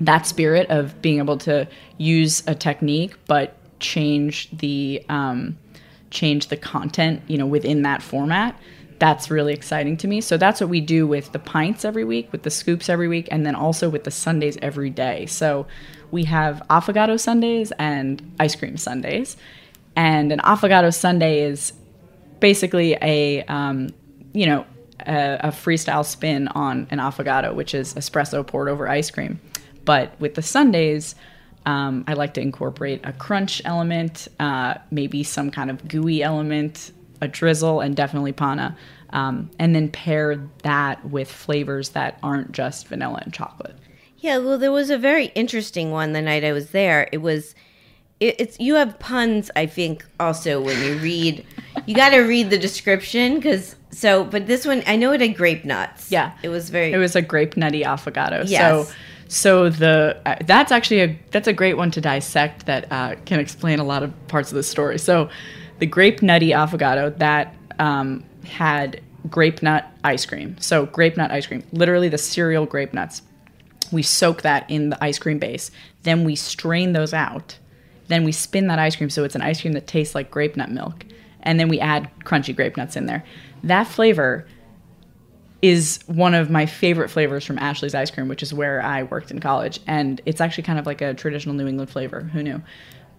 [0.01, 1.67] that spirit of being able to
[1.97, 5.59] use a technique but change the um,
[6.11, 8.59] change the content, you know, within that format.
[8.99, 10.21] That's really exciting to me.
[10.21, 13.29] So that's what we do with the pints every week, with the scoops every week,
[13.31, 15.27] and then also with the sundaes every day.
[15.27, 15.67] So
[16.11, 19.37] we have affogato sundaes and ice cream sundaes.
[19.97, 21.73] and an affogato sundae is
[22.41, 23.91] basically a um,
[24.33, 24.65] you know
[25.07, 29.41] a, a, freestyle spin on an affogato, which is espresso poured over ice cream.
[29.85, 31.15] But with the sundaes,
[31.67, 36.93] um, I like to incorporate a crunch element, uh, maybe some kind of gooey element,
[37.21, 38.77] a drizzle, and definitely panna.
[39.11, 43.77] Um, and then pair that with flavors that aren't just vanilla and chocolate.
[44.19, 47.09] Yeah, well, there was a very interesting one the night I was there.
[47.13, 47.55] It was
[48.21, 49.51] it, it's you have puns.
[49.55, 51.45] I think also when you read,
[51.87, 54.25] you got to read the description because so.
[54.25, 56.11] But this one, I know it had grape nuts.
[56.11, 56.93] Yeah, it was very.
[56.93, 58.45] It was a grape nutty affogato.
[58.47, 58.89] Yes.
[58.89, 58.95] So.
[59.31, 63.39] So the uh, that's actually a that's a great one to dissect that uh, can
[63.41, 64.99] explain a lot of parts of the story.
[64.99, 65.29] So
[65.81, 70.57] the grape nutty affogato that um, had grape nut ice cream.
[70.61, 73.21] So grape nut ice cream, literally the cereal grape nuts.
[73.93, 75.71] We soak that in the ice cream base.
[76.03, 77.59] Then we strain those out
[78.09, 80.57] then we spin that ice cream so it's an ice cream that tastes like grape
[80.57, 81.05] nut milk.
[81.43, 83.25] And then we add crunchy grape nuts in there.
[83.63, 84.47] That flavor
[85.63, 89.31] is one of my favorite flavors from Ashley's Ice Cream, which is where I worked
[89.31, 89.81] in college.
[89.87, 92.21] And it's actually kind of like a traditional New England flavor.
[92.21, 92.63] Who knew?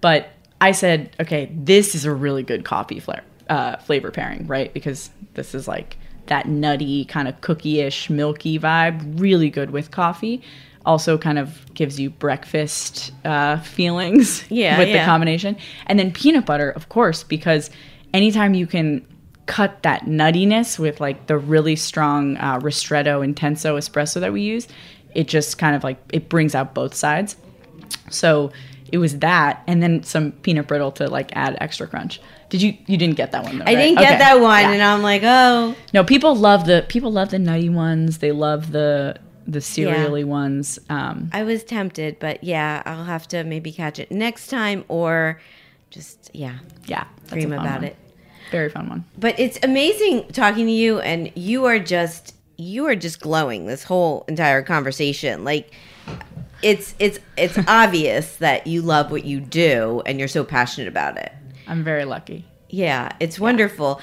[0.01, 0.29] But
[0.61, 4.73] I said, okay, this is a really good coffee flavor, uh, flavor pairing, right?
[4.73, 5.97] Because this is like
[6.29, 10.41] that nutty, kind of cookie ish, milky vibe, really good with coffee
[10.85, 14.99] also kind of gives you breakfast uh, feelings yeah, with yeah.
[14.99, 15.57] the combination.
[15.87, 17.69] And then peanut butter, of course, because
[18.13, 19.05] anytime you can
[19.45, 24.67] cut that nuttiness with like the really strong uh, ristretto intenso espresso that we use,
[25.15, 27.35] it just kind of like it brings out both sides.
[28.09, 28.51] So
[28.91, 32.21] it was that, and then some peanut brittle to like add extra crunch.
[32.49, 33.65] Did you you didn't get that one though?
[33.65, 34.17] I didn't get okay.
[34.17, 34.71] that one, yeah.
[34.71, 36.03] and I'm like, oh no.
[36.03, 38.17] People love the people love the nutty ones.
[38.17, 40.25] They love the the cereally yeah.
[40.25, 40.79] ones.
[40.89, 45.39] Um, I was tempted, but yeah, I'll have to maybe catch it next time or
[45.89, 47.83] just yeah, yeah, dream about one.
[47.85, 47.97] it.
[48.51, 49.05] Very fun one.
[49.17, 53.83] But it's amazing talking to you, and you are just you are just glowing this
[53.83, 55.43] whole entire conversation.
[55.43, 55.71] Like
[56.61, 61.17] it's it's it's obvious that you love what you do and you're so passionate about
[61.17, 61.31] it.
[61.67, 62.45] I'm very lucky.
[62.69, 64.01] Yeah, it's wonderful.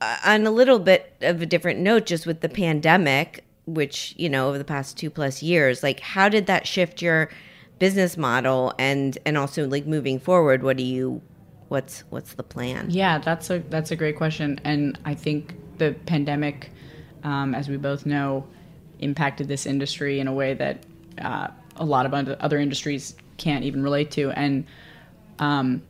[0.00, 4.28] Uh, on a little bit of a different note, just with the pandemic, which you
[4.28, 7.30] know over the past two plus years like how did that shift your
[7.78, 11.20] business model and and also like moving forward what do you
[11.68, 15.94] what's what's the plan yeah that's a that's a great question and i think the
[16.06, 16.70] pandemic
[17.24, 18.46] um, as we both know
[18.98, 20.84] impacted this industry in a way that
[21.22, 24.66] uh, a lot of other industries can't even relate to and
[25.38, 25.82] um,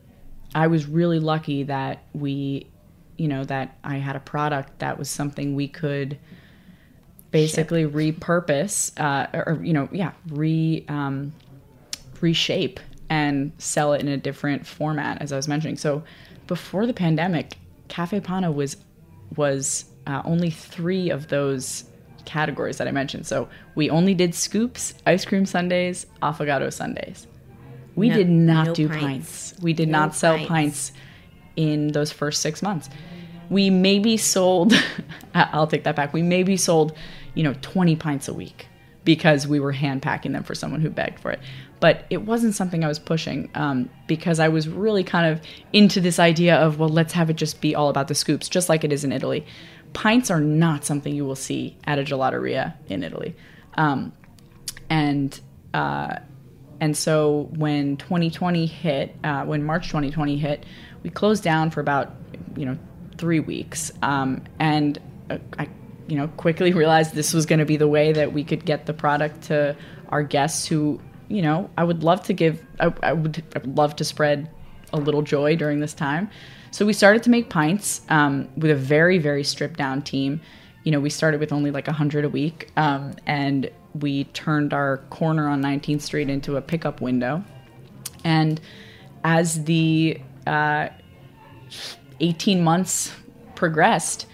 [0.53, 2.67] i was really lucky that we
[3.17, 6.17] you know that i had a product that was something we could
[7.31, 7.93] basically Ship.
[7.93, 11.33] repurpose uh, or you know yeah re um,
[12.21, 15.77] reshape and sell it in a different format as I was mentioning.
[15.77, 16.03] So
[16.47, 17.57] before the pandemic,
[17.89, 18.77] Caffè Panna was
[19.35, 21.85] was uh, only three of those
[22.25, 23.27] categories that I mentioned.
[23.27, 27.27] So we only did scoops, ice cream sundaes, affogato sundaes.
[27.95, 29.01] We no, did not no do pints.
[29.51, 29.61] pints.
[29.61, 30.47] We did no not sell pints.
[30.49, 30.91] pints
[31.55, 32.89] in those first six months.
[33.49, 34.73] We maybe sold,
[35.33, 36.13] I'll take that back.
[36.13, 36.95] We maybe sold
[37.35, 38.67] you know, 20 pints a week
[39.03, 41.39] because we were hand packing them for someone who begged for it.
[41.79, 46.01] But it wasn't something I was pushing um, because I was really kind of into
[46.01, 48.83] this idea of, well, let's have it just be all about the scoops, just like
[48.83, 49.45] it is in Italy.
[49.95, 53.35] Pints are not something you will see at a gelateria in Italy.
[53.75, 54.11] Um,
[54.89, 55.39] and
[55.73, 56.17] uh,
[56.79, 60.65] and so when 2020 hit, uh, when March 2020 hit,
[61.01, 62.13] we closed down for about
[62.55, 62.77] you know
[63.17, 65.69] three weeks, um, and uh, I
[66.07, 68.85] you know quickly realized this was going to be the way that we could get
[68.85, 69.75] the product to
[70.09, 73.77] our guests who you know I would love to give I, I would I would
[73.77, 74.49] love to spread
[74.93, 76.29] a little joy during this time.
[76.75, 80.41] So we started to make pints um, with a very very stripped down team.
[80.83, 84.97] You know, we started with only like 100 a week, um, and we turned our
[85.09, 87.45] corner on 19th Street into a pickup window.
[88.25, 88.59] And
[89.23, 90.89] as the uh,
[92.19, 93.13] 18 months
[93.55, 94.25] progressed,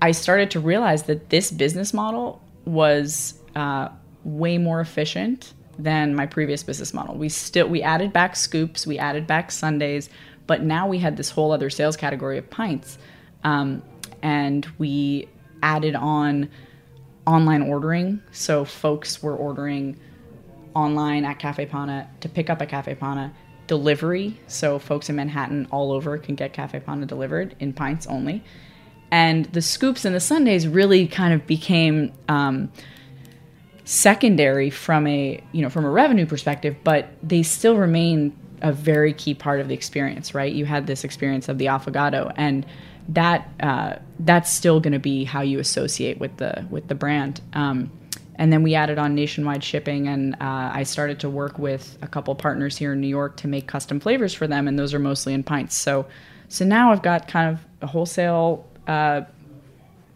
[0.00, 3.88] I started to realize that this business model was uh,
[4.22, 7.16] way more efficient than my previous business model.
[7.16, 10.10] We still we added back scoops, we added back sundaes,
[10.46, 12.98] but now we had this whole other sales category of pints,
[13.44, 13.82] um,
[14.22, 15.28] and we
[15.62, 16.50] added on
[17.26, 18.22] online ordering.
[18.30, 19.98] So folks were ordering
[20.74, 23.32] online at Caffè Panna to pick up at Caffè Panna.
[23.66, 28.44] Delivery, so folks in Manhattan all over can get Caffè Panna delivered in pints only.
[29.10, 32.70] And the scoops and the sundaes really kind of became um,
[33.84, 39.12] secondary from a you know from a revenue perspective, but they still remain a very
[39.12, 40.52] key part of the experience, right?
[40.52, 42.66] You had this experience of the affogato, and
[43.08, 47.40] that uh, that's still going to be how you associate with the with the brand.
[47.52, 47.90] Um,
[48.34, 52.08] and then we added on nationwide shipping, and uh, I started to work with a
[52.08, 54.98] couple partners here in New York to make custom flavors for them, and those are
[54.98, 55.76] mostly in pints.
[55.76, 56.06] So,
[56.48, 59.22] so now I've got kind of a wholesale uh,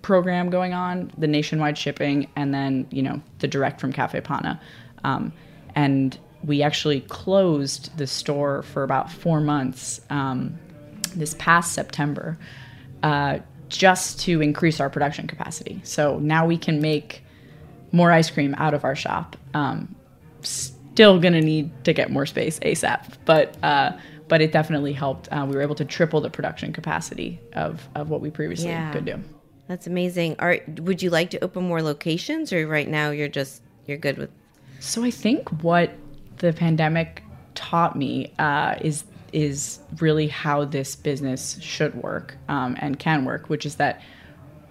[0.03, 4.61] program going on, the nationwide shipping, and then you know the direct from Caffè Panna,
[5.05, 5.33] um,
[5.77, 10.59] and we actually closed the store for about four months um,
[11.15, 12.39] this past September
[13.03, 15.81] uh, just to increase our production capacity.
[15.85, 17.23] So now we can make
[17.93, 19.37] more ice cream out of our shop.
[19.55, 19.95] Um,
[20.43, 23.93] still gonna need to get more space ASAP, but uh,
[24.29, 25.29] but it definitely helped.
[25.33, 28.93] Uh, we were able to triple the production capacity of of what we previously Yeah.
[28.93, 29.19] could do.
[29.69, 30.37] That's amazing.
[30.39, 34.19] Are would you like to open more locations, or right now you're just you're good
[34.19, 34.31] with?
[34.79, 35.91] So I think what
[36.41, 37.23] the pandemic
[37.55, 43.49] taught me uh, is is really how this business should work um, and can work,
[43.49, 44.03] which is that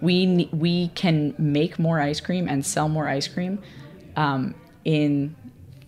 [0.00, 3.60] we we can make more ice cream and sell more ice cream
[4.16, 4.54] um,
[4.84, 5.34] in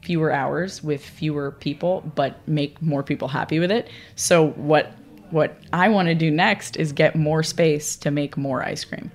[0.02, 3.88] fewer hours with fewer people, but make more people happy with it.
[4.16, 4.92] So what
[5.30, 9.10] what I want to do next is get more space to make more ice cream.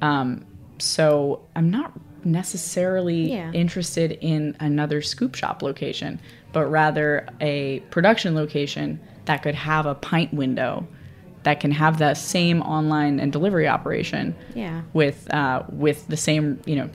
[0.00, 0.44] Um,
[0.78, 1.92] so I'm not
[2.26, 3.50] necessarily Yeah.
[3.52, 6.20] interested in another scoop shop location,
[6.52, 10.86] but rather a production location that could have a pint window
[11.44, 14.82] that can have the same online and delivery operation Yeah.
[14.92, 16.90] with uh, with the same you know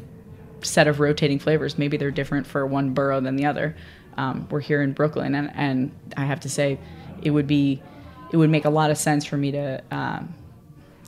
[0.62, 1.78] set of rotating flavors.
[1.78, 3.76] Maybe they're different for one borough than the other.
[4.18, 6.78] Um, we're here in Brooklyn, and, and I have to say,
[7.24, 7.82] it would be
[8.32, 10.34] it would make a lot of sense for me to um,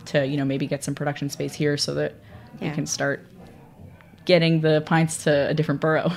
[0.05, 2.13] to you know maybe get some production space here so that
[2.61, 2.69] Yeah.
[2.69, 3.25] we can start
[4.25, 6.11] getting the pints to a different borough.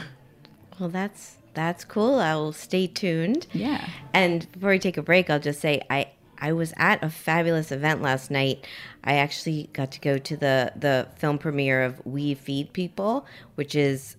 [0.79, 2.17] Well, that's that's cool.
[2.19, 3.47] I will stay tuned.
[3.53, 3.89] Yeah.
[4.13, 7.73] And before we take a break, I'll just say I I was at a fabulous
[7.73, 8.67] event last night.
[9.05, 13.75] I actually got to go to the the film premiere of We Feed People, which
[13.75, 14.17] is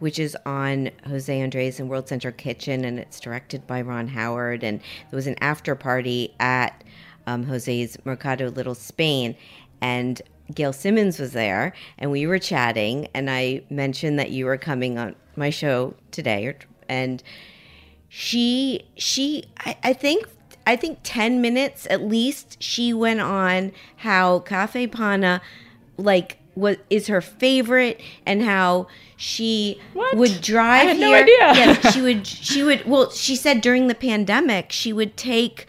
[0.00, 4.64] which is on Jose Andres and World Central Kitchen, and it's directed by Ron Howard.
[4.64, 6.82] And there was an after party at
[7.26, 9.36] um, Jose's Mercado Little Spain,
[9.80, 10.20] and
[10.54, 13.08] Gail Simmons was there, and we were chatting.
[13.14, 16.54] And I mentioned that you were coming on my show today,
[16.88, 17.22] and
[18.08, 20.26] she she I, I think
[20.66, 25.40] I think 10 minutes at least she went on how Caffè Panna
[25.96, 30.16] like what is her favorite and how she What?
[30.16, 31.08] would drive I had here.
[31.08, 31.36] no idea.
[31.38, 35.66] yeah, she would she would well she said during the pandemic she would take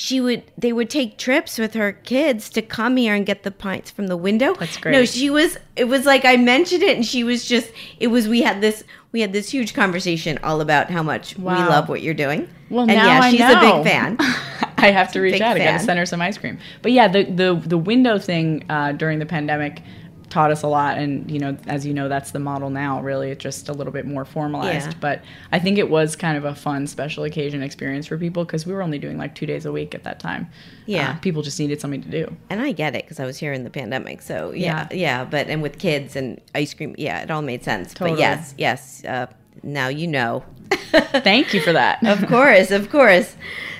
[0.00, 3.50] she would they would take trips with her kids to come here and get the
[3.50, 4.54] pints from the window.
[4.54, 4.92] That's great.
[4.92, 8.28] No, she was it was like I mentioned it and she was just it was
[8.28, 12.00] we had this we had this huge conversation all about how much we love what
[12.00, 12.48] you're doing.
[12.70, 13.58] Well, and now yeah, I she's know.
[13.58, 14.16] a big fan.
[14.78, 15.56] I have to reach big out.
[15.56, 16.60] I got to send her some ice cream.
[16.80, 19.82] But yeah, the the the window thing uh, during the pandemic
[20.30, 23.00] taught us a lot, and you know, as you know, that's the model now.
[23.00, 24.88] Really, it's just a little bit more formalized.
[24.88, 24.98] Yeah.
[25.00, 25.22] But
[25.52, 28.72] I think it was kind of a fun special occasion experience for people because we
[28.72, 30.50] were only doing like two days a week at that time.
[30.86, 31.10] Yeah.
[31.10, 32.36] Uh, people just needed something to do.
[32.50, 34.22] and I get it because I was here in the pandemic.
[34.22, 37.94] So yeah, yeah, But and with kids and ice cream, yeah, it all made sense.
[37.94, 38.12] Totally.
[38.12, 39.04] But yes, yes.
[39.04, 39.26] Uh,
[39.62, 40.44] now you know.
[40.90, 42.04] Thank you for that.
[42.06, 43.36] of course, of course.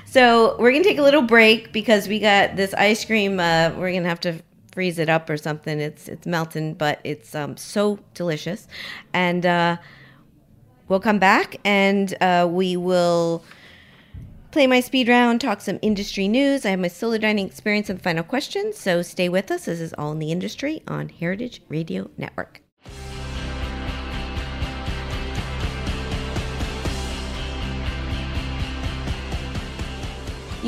[0.07, 3.39] So we're gonna take a little break because we got this ice cream.
[3.39, 4.41] Uh, we're gonna have to
[4.79, 5.81] freeze it up or something.
[5.81, 8.69] It's it's melting, but it's um, so delicious.
[9.13, 9.79] And uh,
[10.87, 13.43] we'll come back and uh, we will
[14.53, 16.65] play my speed round, talk some industry news.
[16.65, 18.73] I have my solo dining experience and final question.
[18.73, 19.65] So stay with us.
[19.65, 22.68] This is All in the Industry on Heritage Radio Network.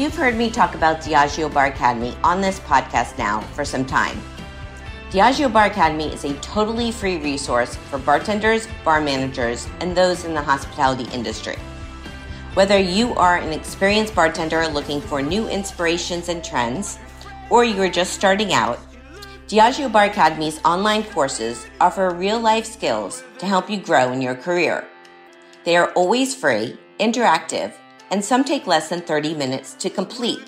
[0.00, 4.18] You've heard me talk about Diageo Bar Academy on this podcast now for some time.
[5.10, 10.32] Diageo Bar Academy is a totally free resource for bartenders, bar managers, and those in
[10.32, 11.56] the hospitality industry.
[12.54, 16.98] Whether you are an experienced bartender looking for new inspirations and trends,
[17.50, 18.78] or you are just starting out,
[19.48, 24.34] Diageo Bar Academy's online courses offer real life skills to help you grow in your
[24.34, 24.88] career.
[25.64, 27.74] They are always free, interactive,
[28.10, 30.42] and some take less than 30 minutes to complete.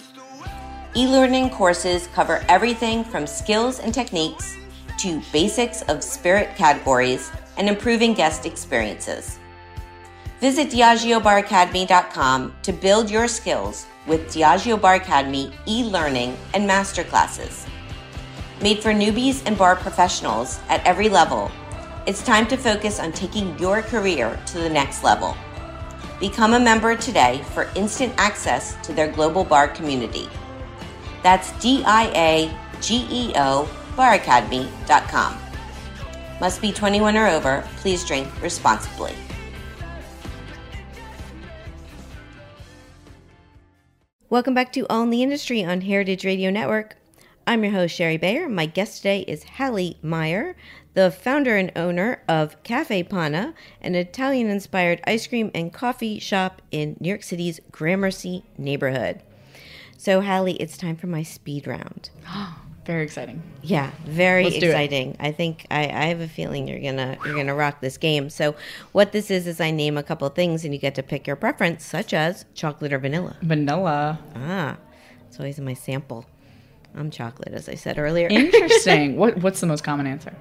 [0.94, 4.56] E learning courses cover everything from skills and techniques
[4.98, 9.38] to basics of spirit categories and improving guest experiences.
[10.40, 17.66] Visit DiageoBarAcademy.com to build your skills with Diageo Bar Academy e learning and masterclasses.
[18.60, 21.50] Made for newbies and bar professionals at every level,
[22.06, 25.36] it's time to focus on taking your career to the next level.
[26.22, 30.28] Become a member today for instant access to their global bar community.
[31.24, 35.36] That's D I A G E O baracademy.com.
[36.40, 37.68] Must be 21 or over.
[37.78, 39.12] Please drink responsibly.
[44.30, 46.98] Welcome back to All in the Industry on Heritage Radio Network.
[47.48, 48.48] I'm your host, Shari Bayer.
[48.48, 50.54] My guest today is Hallie Meyer,
[50.94, 56.60] the founder and owner of Caffè Panna, an Italian inspired ice cream and coffee shop
[56.70, 59.20] in New York City's Gramercy neighborhood.
[59.96, 62.10] So, Hallie, it's time for my speed round.
[62.84, 63.40] Very exciting.
[63.62, 64.70] Yeah, very Let's do it.
[64.70, 65.16] exciting.
[65.20, 68.28] I think I, I have a feeling you're gonna you're gonna rock this game.
[68.28, 68.56] So,
[68.90, 71.24] what this is is I name a couple of things and you get to pick
[71.28, 73.36] your preference, such as chocolate or vanilla.
[73.40, 74.18] Vanilla.
[74.34, 74.78] Ah,
[75.28, 76.26] it's always in my sample.
[76.96, 78.26] I'm chocolate, as I said earlier.
[78.30, 79.14] Interesting.
[79.16, 80.34] what What's the most common answer?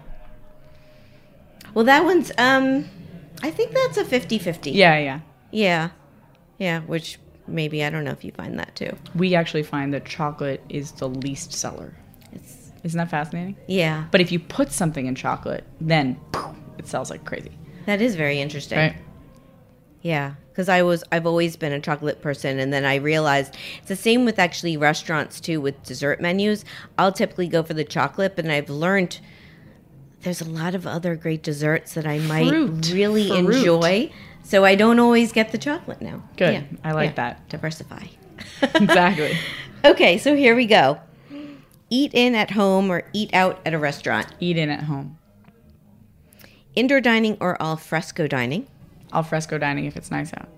[1.74, 2.86] Well, that one's um,
[3.44, 4.74] I think that's a 50-50.
[4.74, 5.20] Yeah, yeah.
[5.52, 5.90] yeah,
[6.58, 6.82] yeah.
[6.82, 8.96] Which maybe I don't know if you find that too.
[9.16, 11.94] We actually find that chocolate is the least seller.
[12.32, 13.58] It's Isn't that fascinating?
[13.68, 17.52] yeah, But if you put something in chocolate, then poof, it sells like crazy.
[17.86, 18.78] that is very interesting.
[18.78, 18.96] Right?
[20.04, 23.88] Yeah, because I was I've always been a chocolate person, and then I realized it's
[23.90, 26.66] the same with actually restaurants too with dessert menus.
[26.98, 29.20] I'll typically go for the chocolate, but I've learned
[30.22, 32.92] there's a lot of other great desserts that I might Fruit.
[32.92, 33.56] really Fruit.
[33.56, 34.12] enjoy.
[34.44, 36.24] So I don't always get the chocolate now.
[36.38, 36.80] Good.
[36.84, 37.48] I like that.
[37.50, 38.06] Diversify.
[38.76, 39.38] Exactly.
[39.86, 41.00] okay, so here we go.
[41.90, 44.28] Eat in at home or eat out at a restaurant.
[44.40, 45.18] Eat in at home.
[46.76, 48.66] Indoor dining or al fresco dining.
[49.12, 50.50] Al fresco dining if it's nice out.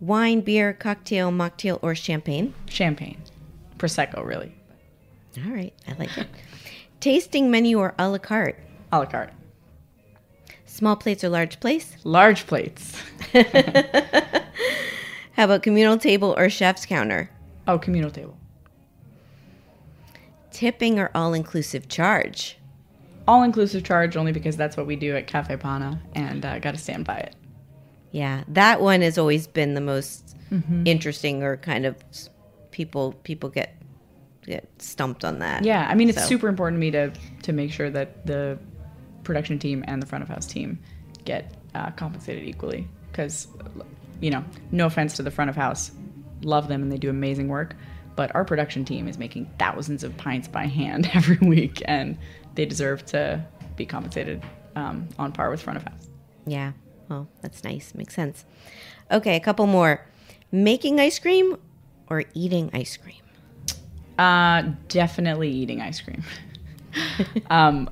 [0.00, 2.54] Wine, beer, cocktail, mocktail, or champagne.
[2.68, 3.18] Champagne.
[3.76, 4.54] Prosecco, really.
[5.44, 6.26] All right, I like it.
[7.00, 8.58] Tasting menu or a la carte.
[8.92, 9.32] A la carte.
[10.66, 11.96] Small plates or large plates.
[12.04, 12.94] Large plates.
[15.32, 17.30] How about communal table or chef's counter?
[17.66, 18.36] Oh, communal table.
[20.50, 22.58] Tipping or all inclusive charge.
[23.26, 26.72] All inclusive charge only because that's what we do at Caffè Panna and uh, got
[26.72, 27.34] to stand by it.
[28.10, 30.84] Yeah, that one has always been the most Mm-hmm.
[30.84, 31.94] interesting or kind of
[32.72, 33.79] people people get
[34.46, 35.64] get stumped on that.
[35.64, 37.12] Yeah, I mean it's So- super important to me to
[37.42, 38.58] to make sure that the
[39.24, 40.78] production team and the front of house team
[41.24, 42.88] get uh, compensated equally.
[43.12, 43.48] Because,
[44.20, 45.90] you know, no offense to the front of house,
[46.42, 47.76] love them and they do amazing work,
[48.16, 52.16] but our production team is making thousands of pints by hand every week, and
[52.54, 53.44] they deserve to
[53.76, 54.42] be compensated
[54.76, 56.08] um, on par with front of house.
[56.46, 56.72] Yeah.
[57.08, 57.94] Well, that's nice.
[57.94, 58.44] Makes sense.
[59.10, 60.06] Okay, a couple more.
[60.52, 61.56] Making ice cream
[62.08, 63.22] or eating ice cream?
[64.20, 66.22] Uh, definitely eating ice cream.
[67.50, 67.88] um,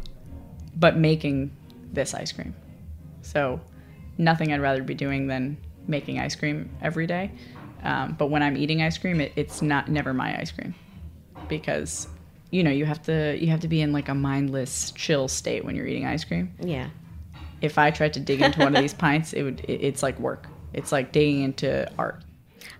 [0.76, 1.50] but making
[1.90, 2.54] this ice cream.
[3.22, 3.62] So,
[4.18, 5.56] nothing I'd rather be doing than
[5.86, 7.30] making ice cream every day.
[7.82, 10.74] Um, but when I'm eating ice cream, it, it's not never my ice cream
[11.48, 12.08] because
[12.50, 15.64] you know you have to you have to be in like a mindless chill state
[15.64, 16.52] when you're eating ice cream.
[16.60, 16.90] Yeah.
[17.62, 20.18] If I tried to dig into one of these pints, it would it, it's like
[20.18, 20.46] work.
[20.74, 22.22] It's like digging into art.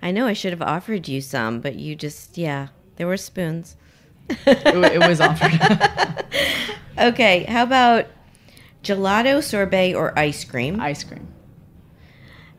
[0.02, 2.68] I know I should have offered you some, but you just yeah,
[2.98, 3.76] there were spoons.
[4.28, 5.52] It, it was offered.
[6.98, 8.06] Okay, how about
[8.82, 10.80] gelato, sorbet, or ice cream?
[10.80, 11.28] ice cream.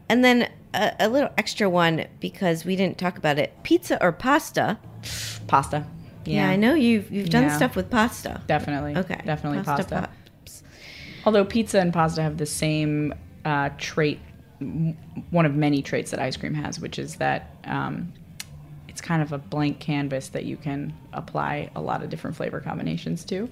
[0.07, 4.13] And then a, a little extra one because we didn't talk about it: pizza or
[4.13, 4.77] pasta.
[5.47, 5.85] Pasta.
[6.25, 7.57] Yeah, I know you've you've done Yeah.
[7.57, 8.41] stuff with pasta.
[8.47, 8.95] Definitely.
[8.95, 10.09] Okay, Definitely pasta.
[10.09, 10.63] pops.
[11.25, 13.13] Although pizza and pasta have the same
[13.43, 14.19] uh, trait,
[14.61, 14.95] m-
[15.31, 18.13] one of many traits that ice cream has, which is that um,
[18.89, 22.59] it's kind of a blank canvas that you can apply a lot of different flavor
[22.59, 23.47] combinations to.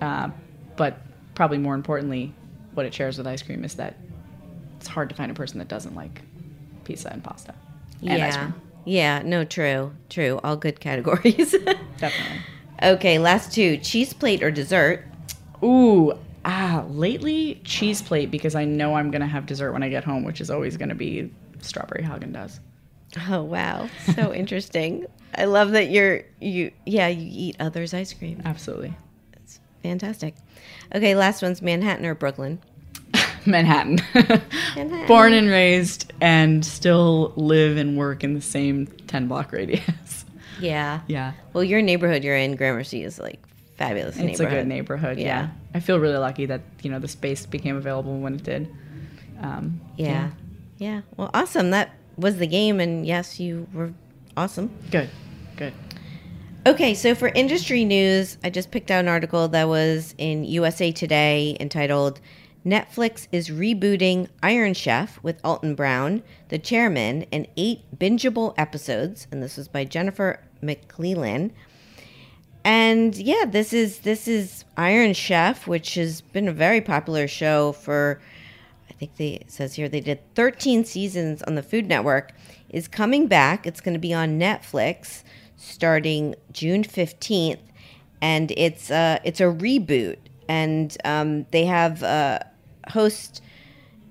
[0.00, 0.30] Uh,
[0.76, 0.98] but
[1.34, 2.32] probably more importantly,
[2.74, 3.96] what it shares with ice cream is that
[4.78, 6.22] it's hard to find a person that doesn't like
[6.84, 7.54] pizza and pasta
[8.00, 8.38] and ice yeah.
[8.38, 8.54] cream.
[8.84, 9.92] Yeah, no, true.
[10.08, 10.40] True.
[10.42, 11.52] All good categories.
[11.98, 12.38] Definitely.
[12.82, 15.04] okay, last two cheese plate or dessert.
[15.62, 16.12] Ooh,
[16.44, 20.24] ah, lately cheese plate because I know I'm gonna have dessert when I get home,
[20.24, 22.58] which is always gonna be strawberry Haagen Dazs.
[23.28, 23.88] Oh, wow.
[24.14, 25.06] So interesting.
[25.34, 28.42] I love that you're, you, yeah, you eat others' ice cream.
[28.44, 28.94] Absolutely.
[29.34, 30.34] It's fantastic.
[30.94, 32.60] Okay, last one's Manhattan or Brooklyn.
[33.46, 34.00] Manhattan.
[34.14, 35.06] Manhattan.
[35.06, 40.24] Born and raised, and still live and work in the same 10 block radius.
[40.60, 41.00] Yeah.
[41.08, 41.32] yeah.
[41.54, 43.40] Well, your neighborhood you're in, Gramercy, is like
[43.76, 45.18] fabulous It's a good neighborhood.
[45.18, 45.24] Yeah.
[45.26, 45.48] Yeah.
[45.74, 48.72] I feel really lucky that, you know, the space became available when it did.
[49.40, 50.30] Um, Yeah.
[50.78, 51.00] yeah.
[51.16, 51.70] Well, awesome.
[51.70, 53.92] That was the game, and yes, you were
[54.36, 54.70] awesome.
[54.90, 55.10] Good.
[55.56, 55.72] Good.
[56.64, 60.92] Okay, so for industry news, I just picked out an article that was in USA
[60.92, 62.20] Today entitled
[62.64, 69.26] Netflix is rebooting Iron Chef with Alton Brown, the chairman, and eight bingeable episodes.
[69.32, 71.52] And this was by Jennifer McClellan.
[72.64, 77.72] And yeah, this is this is Iron Chef, which has been a very popular show
[77.72, 78.20] for
[79.06, 82.32] think they it says here they did 13 seasons on the Food Network.
[82.70, 83.66] Is coming back.
[83.66, 85.24] It's going to be on Netflix
[85.56, 87.58] starting June 15th,
[88.20, 90.18] and it's uh it's a reboot.
[90.48, 92.46] And um, they have a
[92.88, 93.42] host,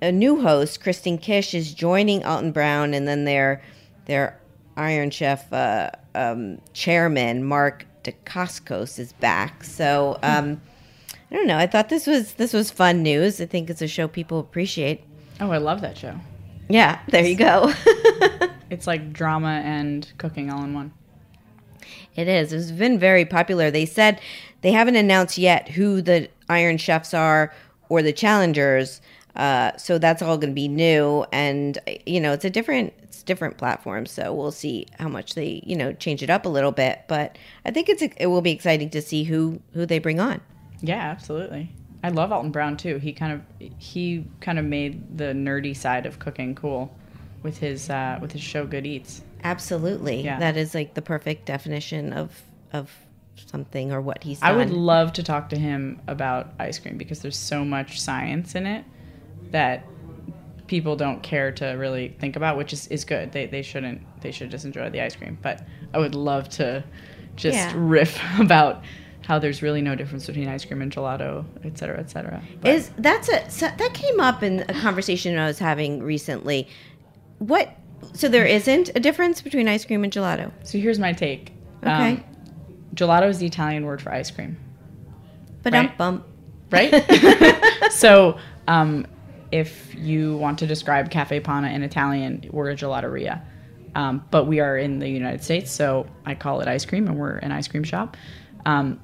[0.02, 3.62] a new host, Kristen Kish, is joining Alton Brown, and then their
[4.06, 4.40] their
[4.78, 9.64] Iron Chef uh, um, chairman Mark Dacascos is back.
[9.64, 10.62] So um,
[11.32, 11.58] I don't know.
[11.58, 13.40] I thought this was this was fun news.
[13.40, 15.04] I think it's a show people appreciate.
[15.40, 16.16] Oh, I love that show.
[16.70, 17.74] Yeah, there you go.
[18.72, 20.94] It's like drama and cooking all in one.
[22.16, 22.54] It is.
[22.54, 23.70] It's been very popular.
[23.70, 24.22] They said
[24.62, 27.54] they haven't announced yet who the Iron Chefs are
[27.90, 29.02] or the challengers.
[29.36, 33.24] Uh, so that's all going to be new, and you know it's a different it's
[33.24, 34.06] different platform.
[34.06, 37.02] So we'll see how much they you know change it up a little bit.
[37.08, 40.42] But I think it's it will be exciting to see who who they bring on.
[40.82, 41.72] Yeah, absolutely.
[42.04, 42.98] I love Alton Brown too.
[42.98, 46.96] He kind of he kind of made the nerdy side of cooking cool
[47.44, 49.22] with his uh, with his show Good Eats.
[49.44, 50.40] Absolutely, Yeah.
[50.40, 52.42] that is like the perfect definition of
[52.74, 52.92] of
[53.48, 54.42] something or what he's.
[54.42, 58.56] I would love to talk to him about ice cream because there's so much science
[58.56, 58.84] in it
[59.52, 59.86] that
[60.68, 63.32] people don't care to really think about, which is, is good.
[63.32, 65.38] They, they shouldn't they should just enjoy the ice cream.
[65.42, 65.64] But
[65.94, 66.84] I would love to
[67.36, 67.74] just Yeah.
[67.76, 68.84] riff about
[69.32, 72.42] how there's really no difference between ice cream and gelato, et cetera, et cetera.
[72.60, 76.68] But- Is that's a so that came up in a conversation I was having recently.
[77.40, 77.74] What?
[78.12, 80.52] So there isn't a difference between ice cream and gelato.
[80.64, 81.54] so here's my take.
[81.82, 82.12] Okay.
[82.16, 82.24] Um,
[82.94, 84.58] gelato is the Italian word for ice cream.
[85.64, 85.98] But Right.
[85.98, 86.26] bump.
[86.70, 86.92] right?
[87.92, 89.06] so, um,
[89.50, 93.42] if you want to describe Caffè Panna in Italian, we're a gelateria.
[93.96, 97.18] Um, but we are in the United States, so I call it ice cream, and
[97.18, 98.18] we're an ice cream shop.
[98.66, 99.00] Um,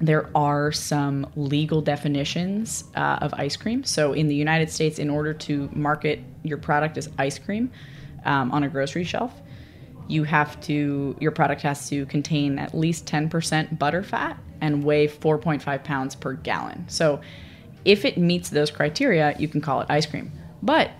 [0.00, 3.82] there are some legal definitions uh, of ice cream.
[3.84, 7.70] So, in the United States, in order to market your product as ice cream
[8.24, 9.32] um, on a grocery shelf,
[10.08, 15.08] you have to your product has to contain at least 10% butter fat and weigh
[15.08, 16.84] 4.5 pounds per gallon.
[16.88, 17.20] So
[17.84, 20.32] if it meets those criteria you can call it ice cream.
[20.62, 20.90] But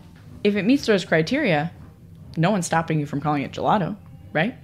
[0.45, 1.71] if it meets those criteria
[2.37, 3.97] no one's stopping you from calling it gelato
[4.33, 4.57] right?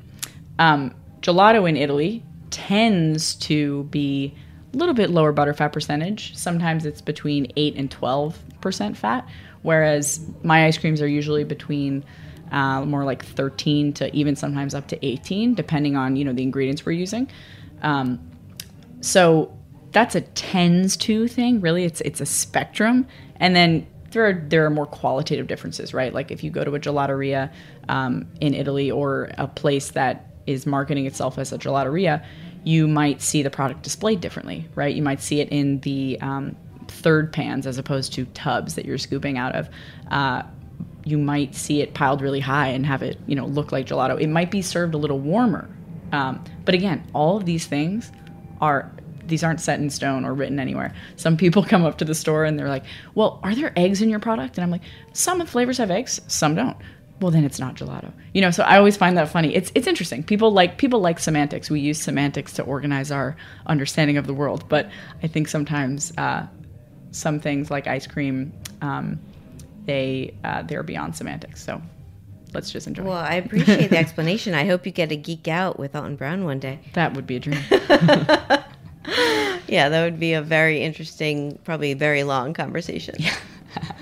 [0.58, 4.34] Um, gelato in italy tends to be
[4.72, 6.36] a little bit lower butter fat percentage.
[6.36, 9.28] Sometimes it's between 8 and 12% fat
[9.62, 12.04] whereas my ice creams are usually between
[12.50, 16.42] uh, more like 13 to even sometimes up to 18 depending on you know the
[16.42, 17.28] ingredients we're using.
[17.80, 18.20] Um,
[19.00, 19.56] so
[19.92, 21.84] that's a tends to thing really.
[21.84, 23.06] It's it's a spectrum.
[23.36, 26.12] And then there are there are more qualitative differences right?
[26.12, 27.50] Like if you go to a gelateria
[27.88, 32.24] um, in italy or a place that is marketing itself as a gelateria
[32.64, 36.56] you might see the product displayed differently right you might see it in the um,
[36.88, 39.68] third pans as opposed to tubs that you're scooping out of
[40.10, 40.42] uh,
[41.04, 44.20] you might see it piled really high and have it, you know, look like gelato.
[44.20, 45.68] It might be served a little warmer.
[46.12, 48.12] Um, but again, all of these things
[48.60, 48.90] are
[49.24, 50.92] these aren't set in stone or written anywhere.
[51.16, 52.84] Some people come up to the store and they're like,
[53.14, 54.82] "Well, are there eggs in your product?" And I'm like,
[55.12, 56.76] "Some flavors have eggs, some don't."
[57.22, 58.12] Well, then it's not gelato.
[58.34, 59.54] You know, so I always find that funny.
[59.54, 60.22] It's it's interesting.
[60.22, 61.70] People like people like semantics.
[61.70, 64.90] We use semantics to organize our understanding of the world, but
[65.22, 66.46] I think sometimes uh,
[67.12, 68.52] some things like ice cream
[68.82, 69.20] um,
[69.86, 71.64] they uh, they're beyond semantics.
[71.64, 71.80] So
[72.52, 73.04] let's just enjoy.
[73.04, 74.52] Well, I appreciate the explanation.
[74.54, 76.80] I hope you get a geek out with Alton Brown one day.
[76.94, 77.60] that would be a dream.
[79.72, 83.14] Yeah, that would be a very interesting, probably very long conversation.
[83.18, 83.34] Yeah.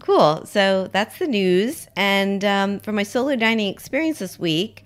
[0.00, 0.44] cool.
[0.46, 1.88] So that's the news.
[1.96, 4.84] And um, for my solo dining experience this week,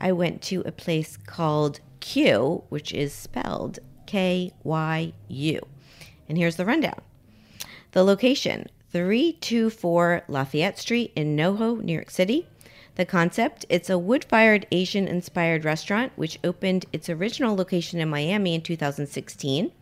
[0.00, 5.60] I went to a place called Kyu, which is spelled K Y U.
[6.28, 7.00] And here's the rundown
[7.92, 12.46] the location 324 Lafayette Street in NoHo, New York City.
[12.96, 18.08] The concept it's a wood fired Asian inspired restaurant which opened its original location in
[18.08, 19.72] Miami in 2016.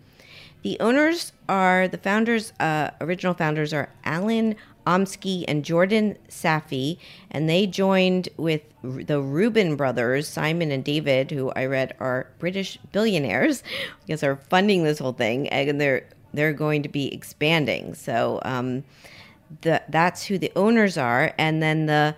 [0.65, 4.57] The owners are the founders, uh, original founders are Alan
[4.87, 6.97] Omsky and Jordan Safi,
[7.31, 12.79] and they joined with the Reuben brothers, Simon and David, who I read are British
[12.93, 13.63] billionaires,
[14.07, 17.93] because are funding this whole thing, and they're they're going to be expanding.
[17.93, 18.85] So um,
[19.61, 22.17] the, that's who the owners are, and then the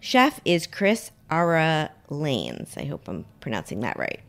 [0.00, 2.78] Chef is Chris Ara Lanes.
[2.78, 4.20] I hope I'm pronouncing that right.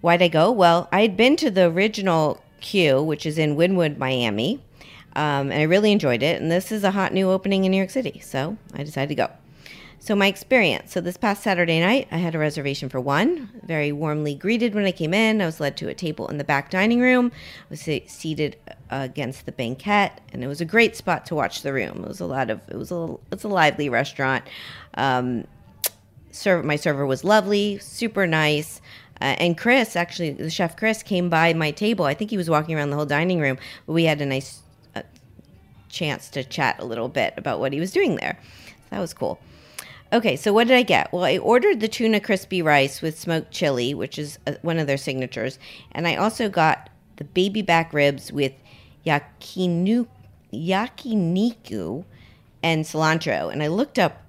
[0.00, 0.50] Why'd I go?
[0.50, 4.60] Well, I had been to the original Kyu, which is in Wynwood, Miami,
[5.16, 6.40] um, and I really enjoyed it.
[6.40, 9.14] And this is a hot new opening in New York City, so I decided to
[9.16, 9.30] go.
[10.00, 10.92] So, my experience.
[10.92, 13.50] So, this past Saturday night, I had a reservation for one.
[13.64, 15.42] Very warmly greeted when I came in.
[15.42, 17.32] I was led to a table in the back dining room.
[17.34, 21.62] I was seated uh, against the banquette, and it was a great spot to watch
[21.62, 22.04] the room.
[22.04, 24.44] It was a lot of, it was a, it's a lively restaurant.
[24.94, 25.48] Um,
[26.30, 28.80] serve, my server was lovely, super nice.
[29.20, 32.04] Uh, and Chris, actually, the chef Chris came by my table.
[32.04, 34.60] I think he was walking around the whole dining room, we had a nice
[34.94, 35.02] uh,
[35.88, 38.38] chance to chat a little bit about what he was doing there.
[38.90, 39.38] That was cool.
[40.10, 41.12] Okay, so what did I get?
[41.12, 44.86] Well, I ordered the tuna crispy rice with smoked chili, which is uh, one of
[44.86, 45.58] their signatures,
[45.92, 48.54] and I also got the baby back ribs with
[49.04, 50.06] yakinu,
[50.52, 52.04] yakiniku
[52.62, 53.52] and cilantro.
[53.52, 54.22] And I looked up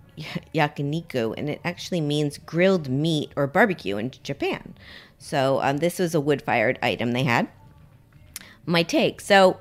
[0.54, 4.74] yakiniku, and it actually means grilled meat or barbecue in Japan.
[5.18, 7.48] So um, this was a wood fired item they had.
[8.66, 9.22] My take.
[9.22, 9.58] So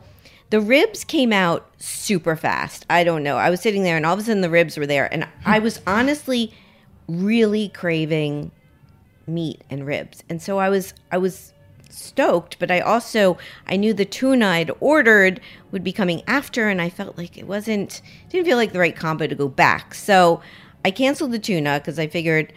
[0.50, 2.86] the ribs came out super fast.
[2.88, 3.36] I don't know.
[3.36, 5.12] I was sitting there and all of a sudden the ribs were there.
[5.12, 6.54] And I was honestly
[7.06, 8.50] really craving
[9.26, 10.22] meat and ribs.
[10.28, 11.52] And so I was I was
[11.88, 16.80] stoked, but I also I knew the tuna I'd ordered would be coming after and
[16.80, 19.94] I felt like it wasn't didn't feel like the right combo to go back.
[19.94, 20.40] So
[20.84, 22.52] I canceled the tuna because I figured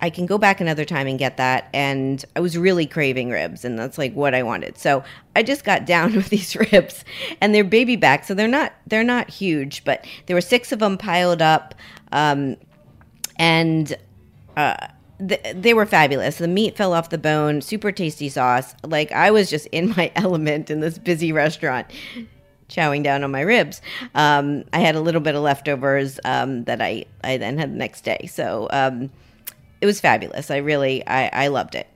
[0.00, 1.68] I can go back another time and get that.
[1.74, 4.78] And I was really craving ribs, and that's like what I wanted.
[4.78, 5.02] So
[5.34, 7.04] I just got down with these ribs,
[7.40, 10.78] and they're baby back, so they're not they're not huge, but there were six of
[10.78, 11.74] them piled up,
[12.12, 12.56] um,
[13.36, 13.96] and.
[14.56, 14.88] Uh,
[15.20, 16.38] they were fabulous.
[16.38, 18.74] The meat fell off the bone, super tasty sauce.
[18.84, 21.86] Like I was just in my element in this busy restaurant,
[22.68, 23.82] chowing down on my ribs.
[24.14, 27.76] Um, I had a little bit of leftovers um, that I I then had the
[27.76, 28.28] next day.
[28.30, 29.10] So um,
[29.80, 30.50] it was fabulous.
[30.50, 31.86] I really, I, I loved it.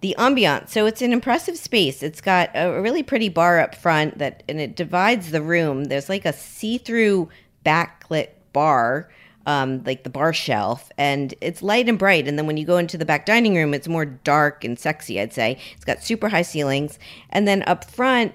[0.00, 0.70] The ambiance.
[0.70, 2.02] So it's an impressive space.
[2.02, 5.84] It's got a really pretty bar up front that, and it divides the room.
[5.84, 7.28] There's like a see-through
[7.64, 9.08] backlit bar,
[9.46, 12.28] um, like the bar shelf, and it's light and bright.
[12.28, 15.20] And then when you go into the back dining room, it's more dark and sexy.
[15.20, 16.98] I'd say it's got super high ceilings,
[17.30, 18.32] and then up front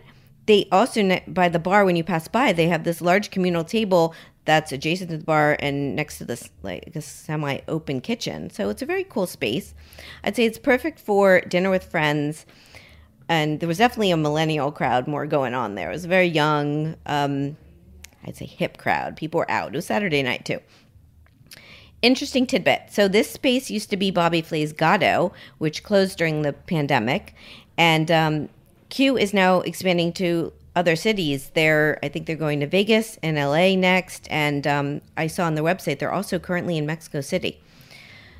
[0.47, 4.15] they also by the bar when you pass by they have this large communal table
[4.47, 8.49] that's adjacent to the bar and next to this like a semi-open kitchen.
[8.49, 9.75] So it's a very cool space.
[10.23, 12.45] I'd say it's perfect for dinner with friends.
[13.27, 15.89] And there was definitely a millennial crowd more going on there.
[15.89, 17.57] It was a very young, um,
[18.25, 19.17] I'd say hip crowd.
[19.17, 19.73] People were out.
[19.73, 20.61] It was Saturday night too.
[22.01, 22.83] Interesting tidbit.
[22.89, 27.33] So this space used to be Bobby Flay's Gato, which closed during the pandemic,
[27.77, 28.49] and um,
[28.89, 31.51] Kyu is now expanding to other cities.
[31.55, 34.27] They're, I think they're going to Vegas and LA next.
[34.29, 37.59] And um, I saw on their website they're also currently in Mexico City.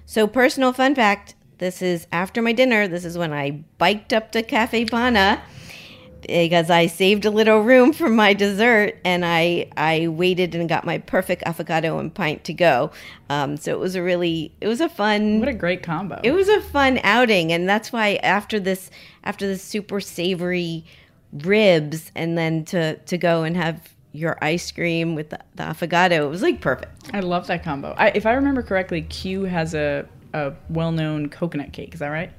[0.06, 2.88] So, personal fun fact this is after my dinner.
[2.88, 5.42] This is when I biked up to Caffè Panna
[6.22, 10.86] because I saved a little room for my dessert and I I waited and got
[10.86, 12.92] my perfect affogato and pint to go.
[13.30, 16.20] Um, so it was a really it was a fun what a great combo.
[16.24, 18.90] It was a fun outing and that's why after this
[19.24, 20.86] after this super savory
[21.34, 26.24] ribs and then to to go and have your ice cream with the, the affogato.
[26.24, 27.10] It was like perfect.
[27.14, 27.94] I love that combo.
[27.98, 31.94] I, if I remember correctly, Kyu has a, a well known coconut cake.
[31.94, 32.32] Is that right?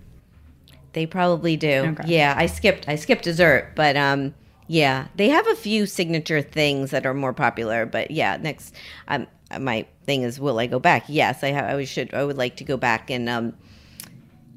[0.92, 1.96] They probably do.
[1.98, 2.04] Okay.
[2.06, 4.34] Yeah, I skipped I skipped dessert, but um
[4.66, 7.86] yeah, they have a few signature things that are more popular.
[7.86, 8.74] But yeah, next
[9.08, 9.26] um
[9.58, 11.04] my thing is will I go back?
[11.08, 13.54] Yes, I I should I would like to go back and um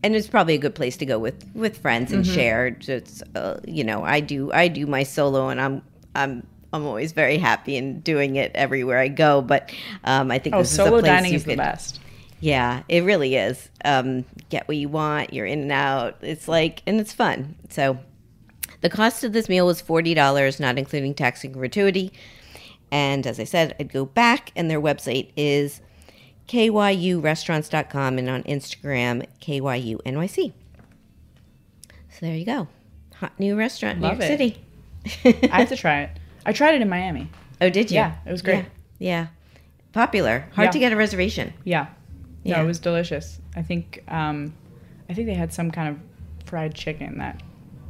[0.04, 2.34] and it's probably a good place to go with with friends and mm-hmm.
[2.34, 2.72] share.
[2.72, 5.82] Just uh, you know, I do I do my solo, and I'm
[6.16, 9.42] I'm I'm always very happy in doing it everywhere I go.
[9.42, 9.72] But
[10.04, 12.00] um, I think Oh, this is a solo place dining you is the best.
[12.40, 13.70] Yeah, it really is.
[13.86, 15.34] Um, get what you want.
[15.34, 16.18] You're in and out.
[16.22, 17.56] It's like, and it's fun.
[17.70, 17.98] So,
[18.82, 22.12] the cost of this meal was forty dollars, not including tax and gratuity.
[22.92, 25.82] And as I said, I'd go back, and their website is
[26.48, 30.54] kyurestaurants.com and on Instagram kyunyc.
[32.10, 32.68] So there you go,
[33.16, 34.60] hot new restaurant in Love New York it.
[35.24, 35.50] City.
[35.52, 36.10] I have to try it.
[36.46, 37.30] I tried it in Miami.
[37.62, 37.96] oh, did you?
[37.96, 38.66] Yeah, it was great.
[39.00, 39.28] Yeah, yeah.
[39.94, 40.48] popular.
[40.54, 40.72] Hard Yeah.
[40.72, 41.54] to get a reservation.
[41.64, 41.88] Yeah.
[42.44, 42.58] Yeah.
[42.58, 43.40] No, it was delicious.
[43.56, 44.54] I think um,
[45.10, 47.42] I think they had some kind of fried chicken that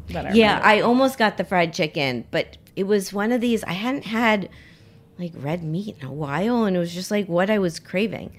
[0.09, 0.67] that I Yeah, remember.
[0.67, 4.49] I almost got the fried chicken, but it was one of these I hadn't had
[5.19, 8.31] like red meat in a while, and it was just like what I was craving.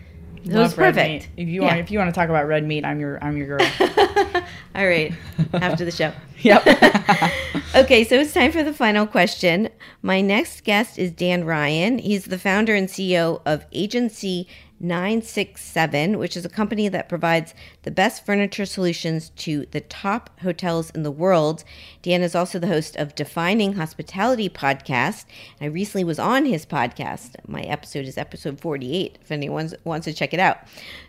[0.44, 1.08] It was Love red perfect.
[1.08, 1.28] meat.
[1.36, 1.68] If you Yeah.
[1.68, 3.66] want if you want to talk about red meat, I'm your I'm your girl.
[4.74, 5.12] All right,
[5.54, 6.12] after the show.
[6.40, 6.64] yep.
[7.74, 9.70] Okay, so it's time for the final question.
[10.02, 11.96] My next guest is Dan Ryan.
[11.96, 14.46] He's the founder and CEO of Agency
[14.82, 17.54] 967, which is a company that provides
[17.84, 21.64] the best furniture solutions to the top hotels in the world.
[22.02, 25.24] Dan is also the host of Defining Hospitality podcast.
[25.60, 27.36] I recently was on his podcast.
[27.46, 30.58] My episode is episode 48, if anyone wants to check it out.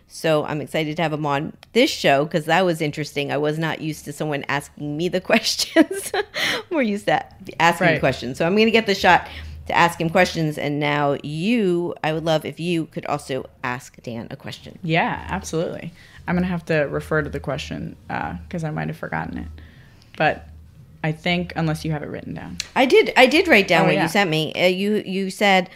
[0.06, 3.32] So I'm excited to have him on this show because that was interesting.
[3.32, 6.12] I was not used to someone asking me the questions.
[6.70, 7.24] We're used to
[7.60, 8.00] asking Right.
[8.00, 8.38] questions.
[8.38, 9.28] So I'm going to get the shot
[9.66, 10.58] to ask him questions.
[10.58, 14.78] And now you, I would love if you could also ask Dan a question.
[14.82, 15.92] yeah, absolutely.
[16.26, 19.48] I'm gonna have to refer to the question because I might have forgotten it,
[20.16, 20.48] but
[21.02, 22.56] I think unless you have it written down.
[22.74, 23.12] I did.
[23.16, 24.04] I did write down Oh, what yeah.
[24.04, 24.54] you sent me.
[24.54, 25.68] Uh, you you said,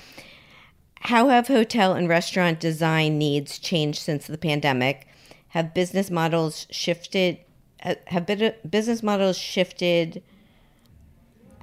[1.01, 5.07] "How have hotel and restaurant design needs changed since the pandemic?
[5.49, 7.39] Have business models shifted?
[8.07, 8.26] Have
[8.70, 10.22] business models shifted?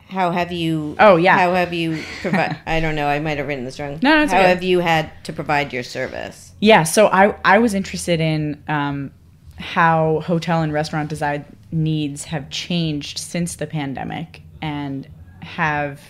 [0.08, 0.96] How have you?
[1.00, 1.38] Oh, yeah.
[1.38, 2.04] How have you?
[2.22, 3.08] Provi- I don't know.
[3.08, 4.00] I might have written this wrong.
[4.02, 4.50] No, no, it's How okay.
[4.50, 6.54] have you had to provide your service?
[6.60, 9.12] Yeah, so I I was interested in um,
[9.58, 15.08] how hotel and restaurant design needs have changed since the pandemic, and
[15.42, 16.02] have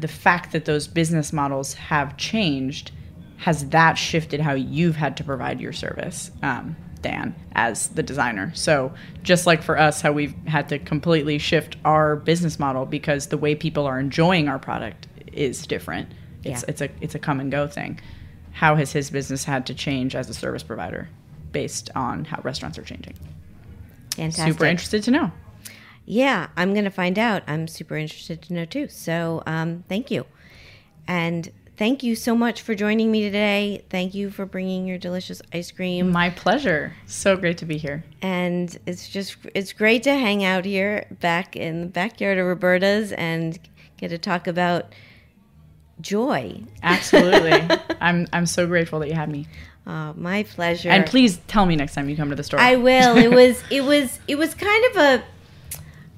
[0.00, 2.90] the fact that those business models have changed
[3.38, 8.52] has that shifted how you've had to provide your service, um, Dan, as the designer.
[8.54, 8.92] So
[9.22, 13.36] just like for us, how we've had to completely shift our business model because the
[13.38, 16.08] way people are enjoying our product is different.
[16.44, 16.66] It's Yeah.
[16.68, 18.00] it's a it's a come and go thing.
[18.52, 21.08] How has his business had to change as a service provider
[21.52, 23.14] based on how restaurants are changing?
[24.16, 24.52] Fantastic.
[24.52, 25.32] Super interested to know.
[26.04, 27.42] Yeah, I'm going to find out.
[27.46, 28.88] I'm super interested to know too.
[28.88, 30.26] So, um, thank you.
[31.06, 33.84] And thank you so much for joining me today.
[33.90, 36.10] Thank you for bringing your delicious ice cream.
[36.10, 36.94] My pleasure.
[37.06, 38.04] So great to be here.
[38.20, 43.12] And it's just, it's great to hang out here back in the backyard of Roberta's
[43.12, 43.58] and
[43.96, 44.94] get to talk about
[46.00, 46.62] joy.
[46.82, 47.78] Absolutely.
[48.00, 49.46] I'm I'm so grateful that you had me.
[49.86, 50.90] Uh, my pleasure.
[50.90, 52.60] And please tell me next time you come to the store.
[52.60, 53.16] I will.
[53.16, 55.24] It was, it was, it was kind of a,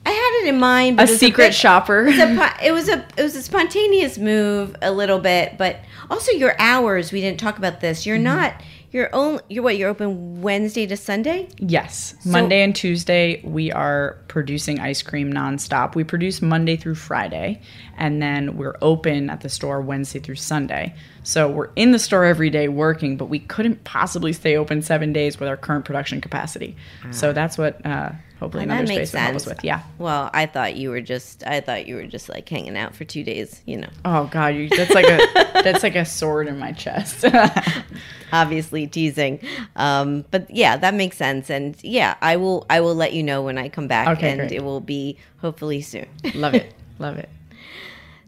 [0.06, 2.06] I had it in mind, but a it was secret bit- shopper.
[2.06, 5.80] it was a it was a it was a spontaneous move a little bit, but
[6.10, 7.12] also your hours.
[7.12, 8.00] We didn't talk about this.
[8.00, 8.08] Mm-hmm.
[8.10, 8.54] You're not.
[8.90, 9.42] You're only.
[9.48, 9.76] You're what?
[9.76, 11.48] You're open Wednesday to Sunday.
[11.58, 12.14] Yes.
[12.24, 15.96] Monday and Tuesday, we are producing ice cream nonstop.
[15.96, 17.60] We produce Monday through Friday,
[17.96, 20.94] and then we're open at the store Wednesday through Sunday.
[21.24, 25.12] So we're in the store every day working, but we couldn't possibly stay open seven
[25.12, 26.76] days with our current production capacity.
[27.10, 28.12] So that's what uh,
[28.44, 28.66] hopefully.
[28.66, 29.56] That another makes space will help us sense.
[29.56, 29.64] with.
[29.64, 29.82] Yeah.
[29.98, 31.42] Well, I thought you were just.
[31.46, 33.60] I thought you were just like hanging out for two days.
[33.66, 35.18] You know, Oh God, you, that's like a
[35.62, 37.24] that's like a sword in my chest.
[38.32, 39.40] obviously teasing.
[39.76, 41.50] Um, but yeah, that makes sense.
[41.50, 42.66] And yeah, I will.
[42.70, 44.52] I will let you know when I come back, Okay, and great.
[44.52, 46.06] it will be hopefully soon.
[46.34, 47.28] love it, love it.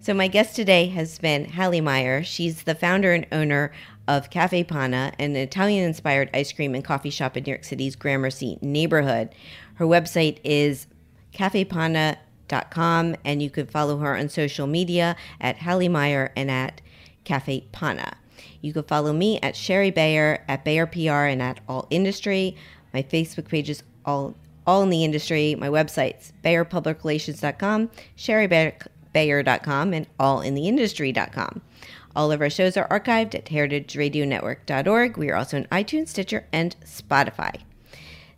[0.00, 2.22] So my guest today has been Hallie Meyer.
[2.22, 3.72] She's the founder and owner
[4.06, 8.56] of Caffè Panna, an Italian-inspired ice cream and coffee shop in New York City's Gramercy
[8.62, 9.30] neighborhood.
[9.76, 10.86] Her website is
[11.32, 16.80] cafepana.com, and you could follow her on social media at Hallie Meyer and at
[17.24, 18.16] Caffè Panna.
[18.60, 22.56] You could follow me at Shari Bayer, at Bayer PR, and at All Industry.
[22.92, 24.34] My Facebook page is all
[24.66, 25.54] all in the industry.
[25.54, 31.62] My websites, BayerPublicRelations.com, ShariBayer.com, and allintheindustry.com.
[32.16, 35.16] All of our shows are archived at heritageradionetwork.org.
[35.16, 37.60] We are also on iTunes, Stitcher, and Spotify.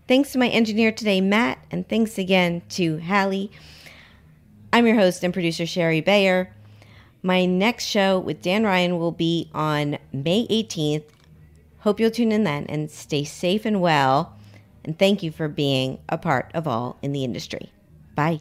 [0.08, 3.50] Thanks to my engineer today, Matt, and thanks again to Hallie.
[4.72, 6.50] I'm your host and producer, Shari Bayer.
[7.22, 11.04] My next show with Dan Ryan will be on May 18th.
[11.80, 14.34] Hope you'll tune in then and stay safe and well.
[14.82, 17.70] And thank you for being a part of all in the industry.
[18.14, 18.40] Bye.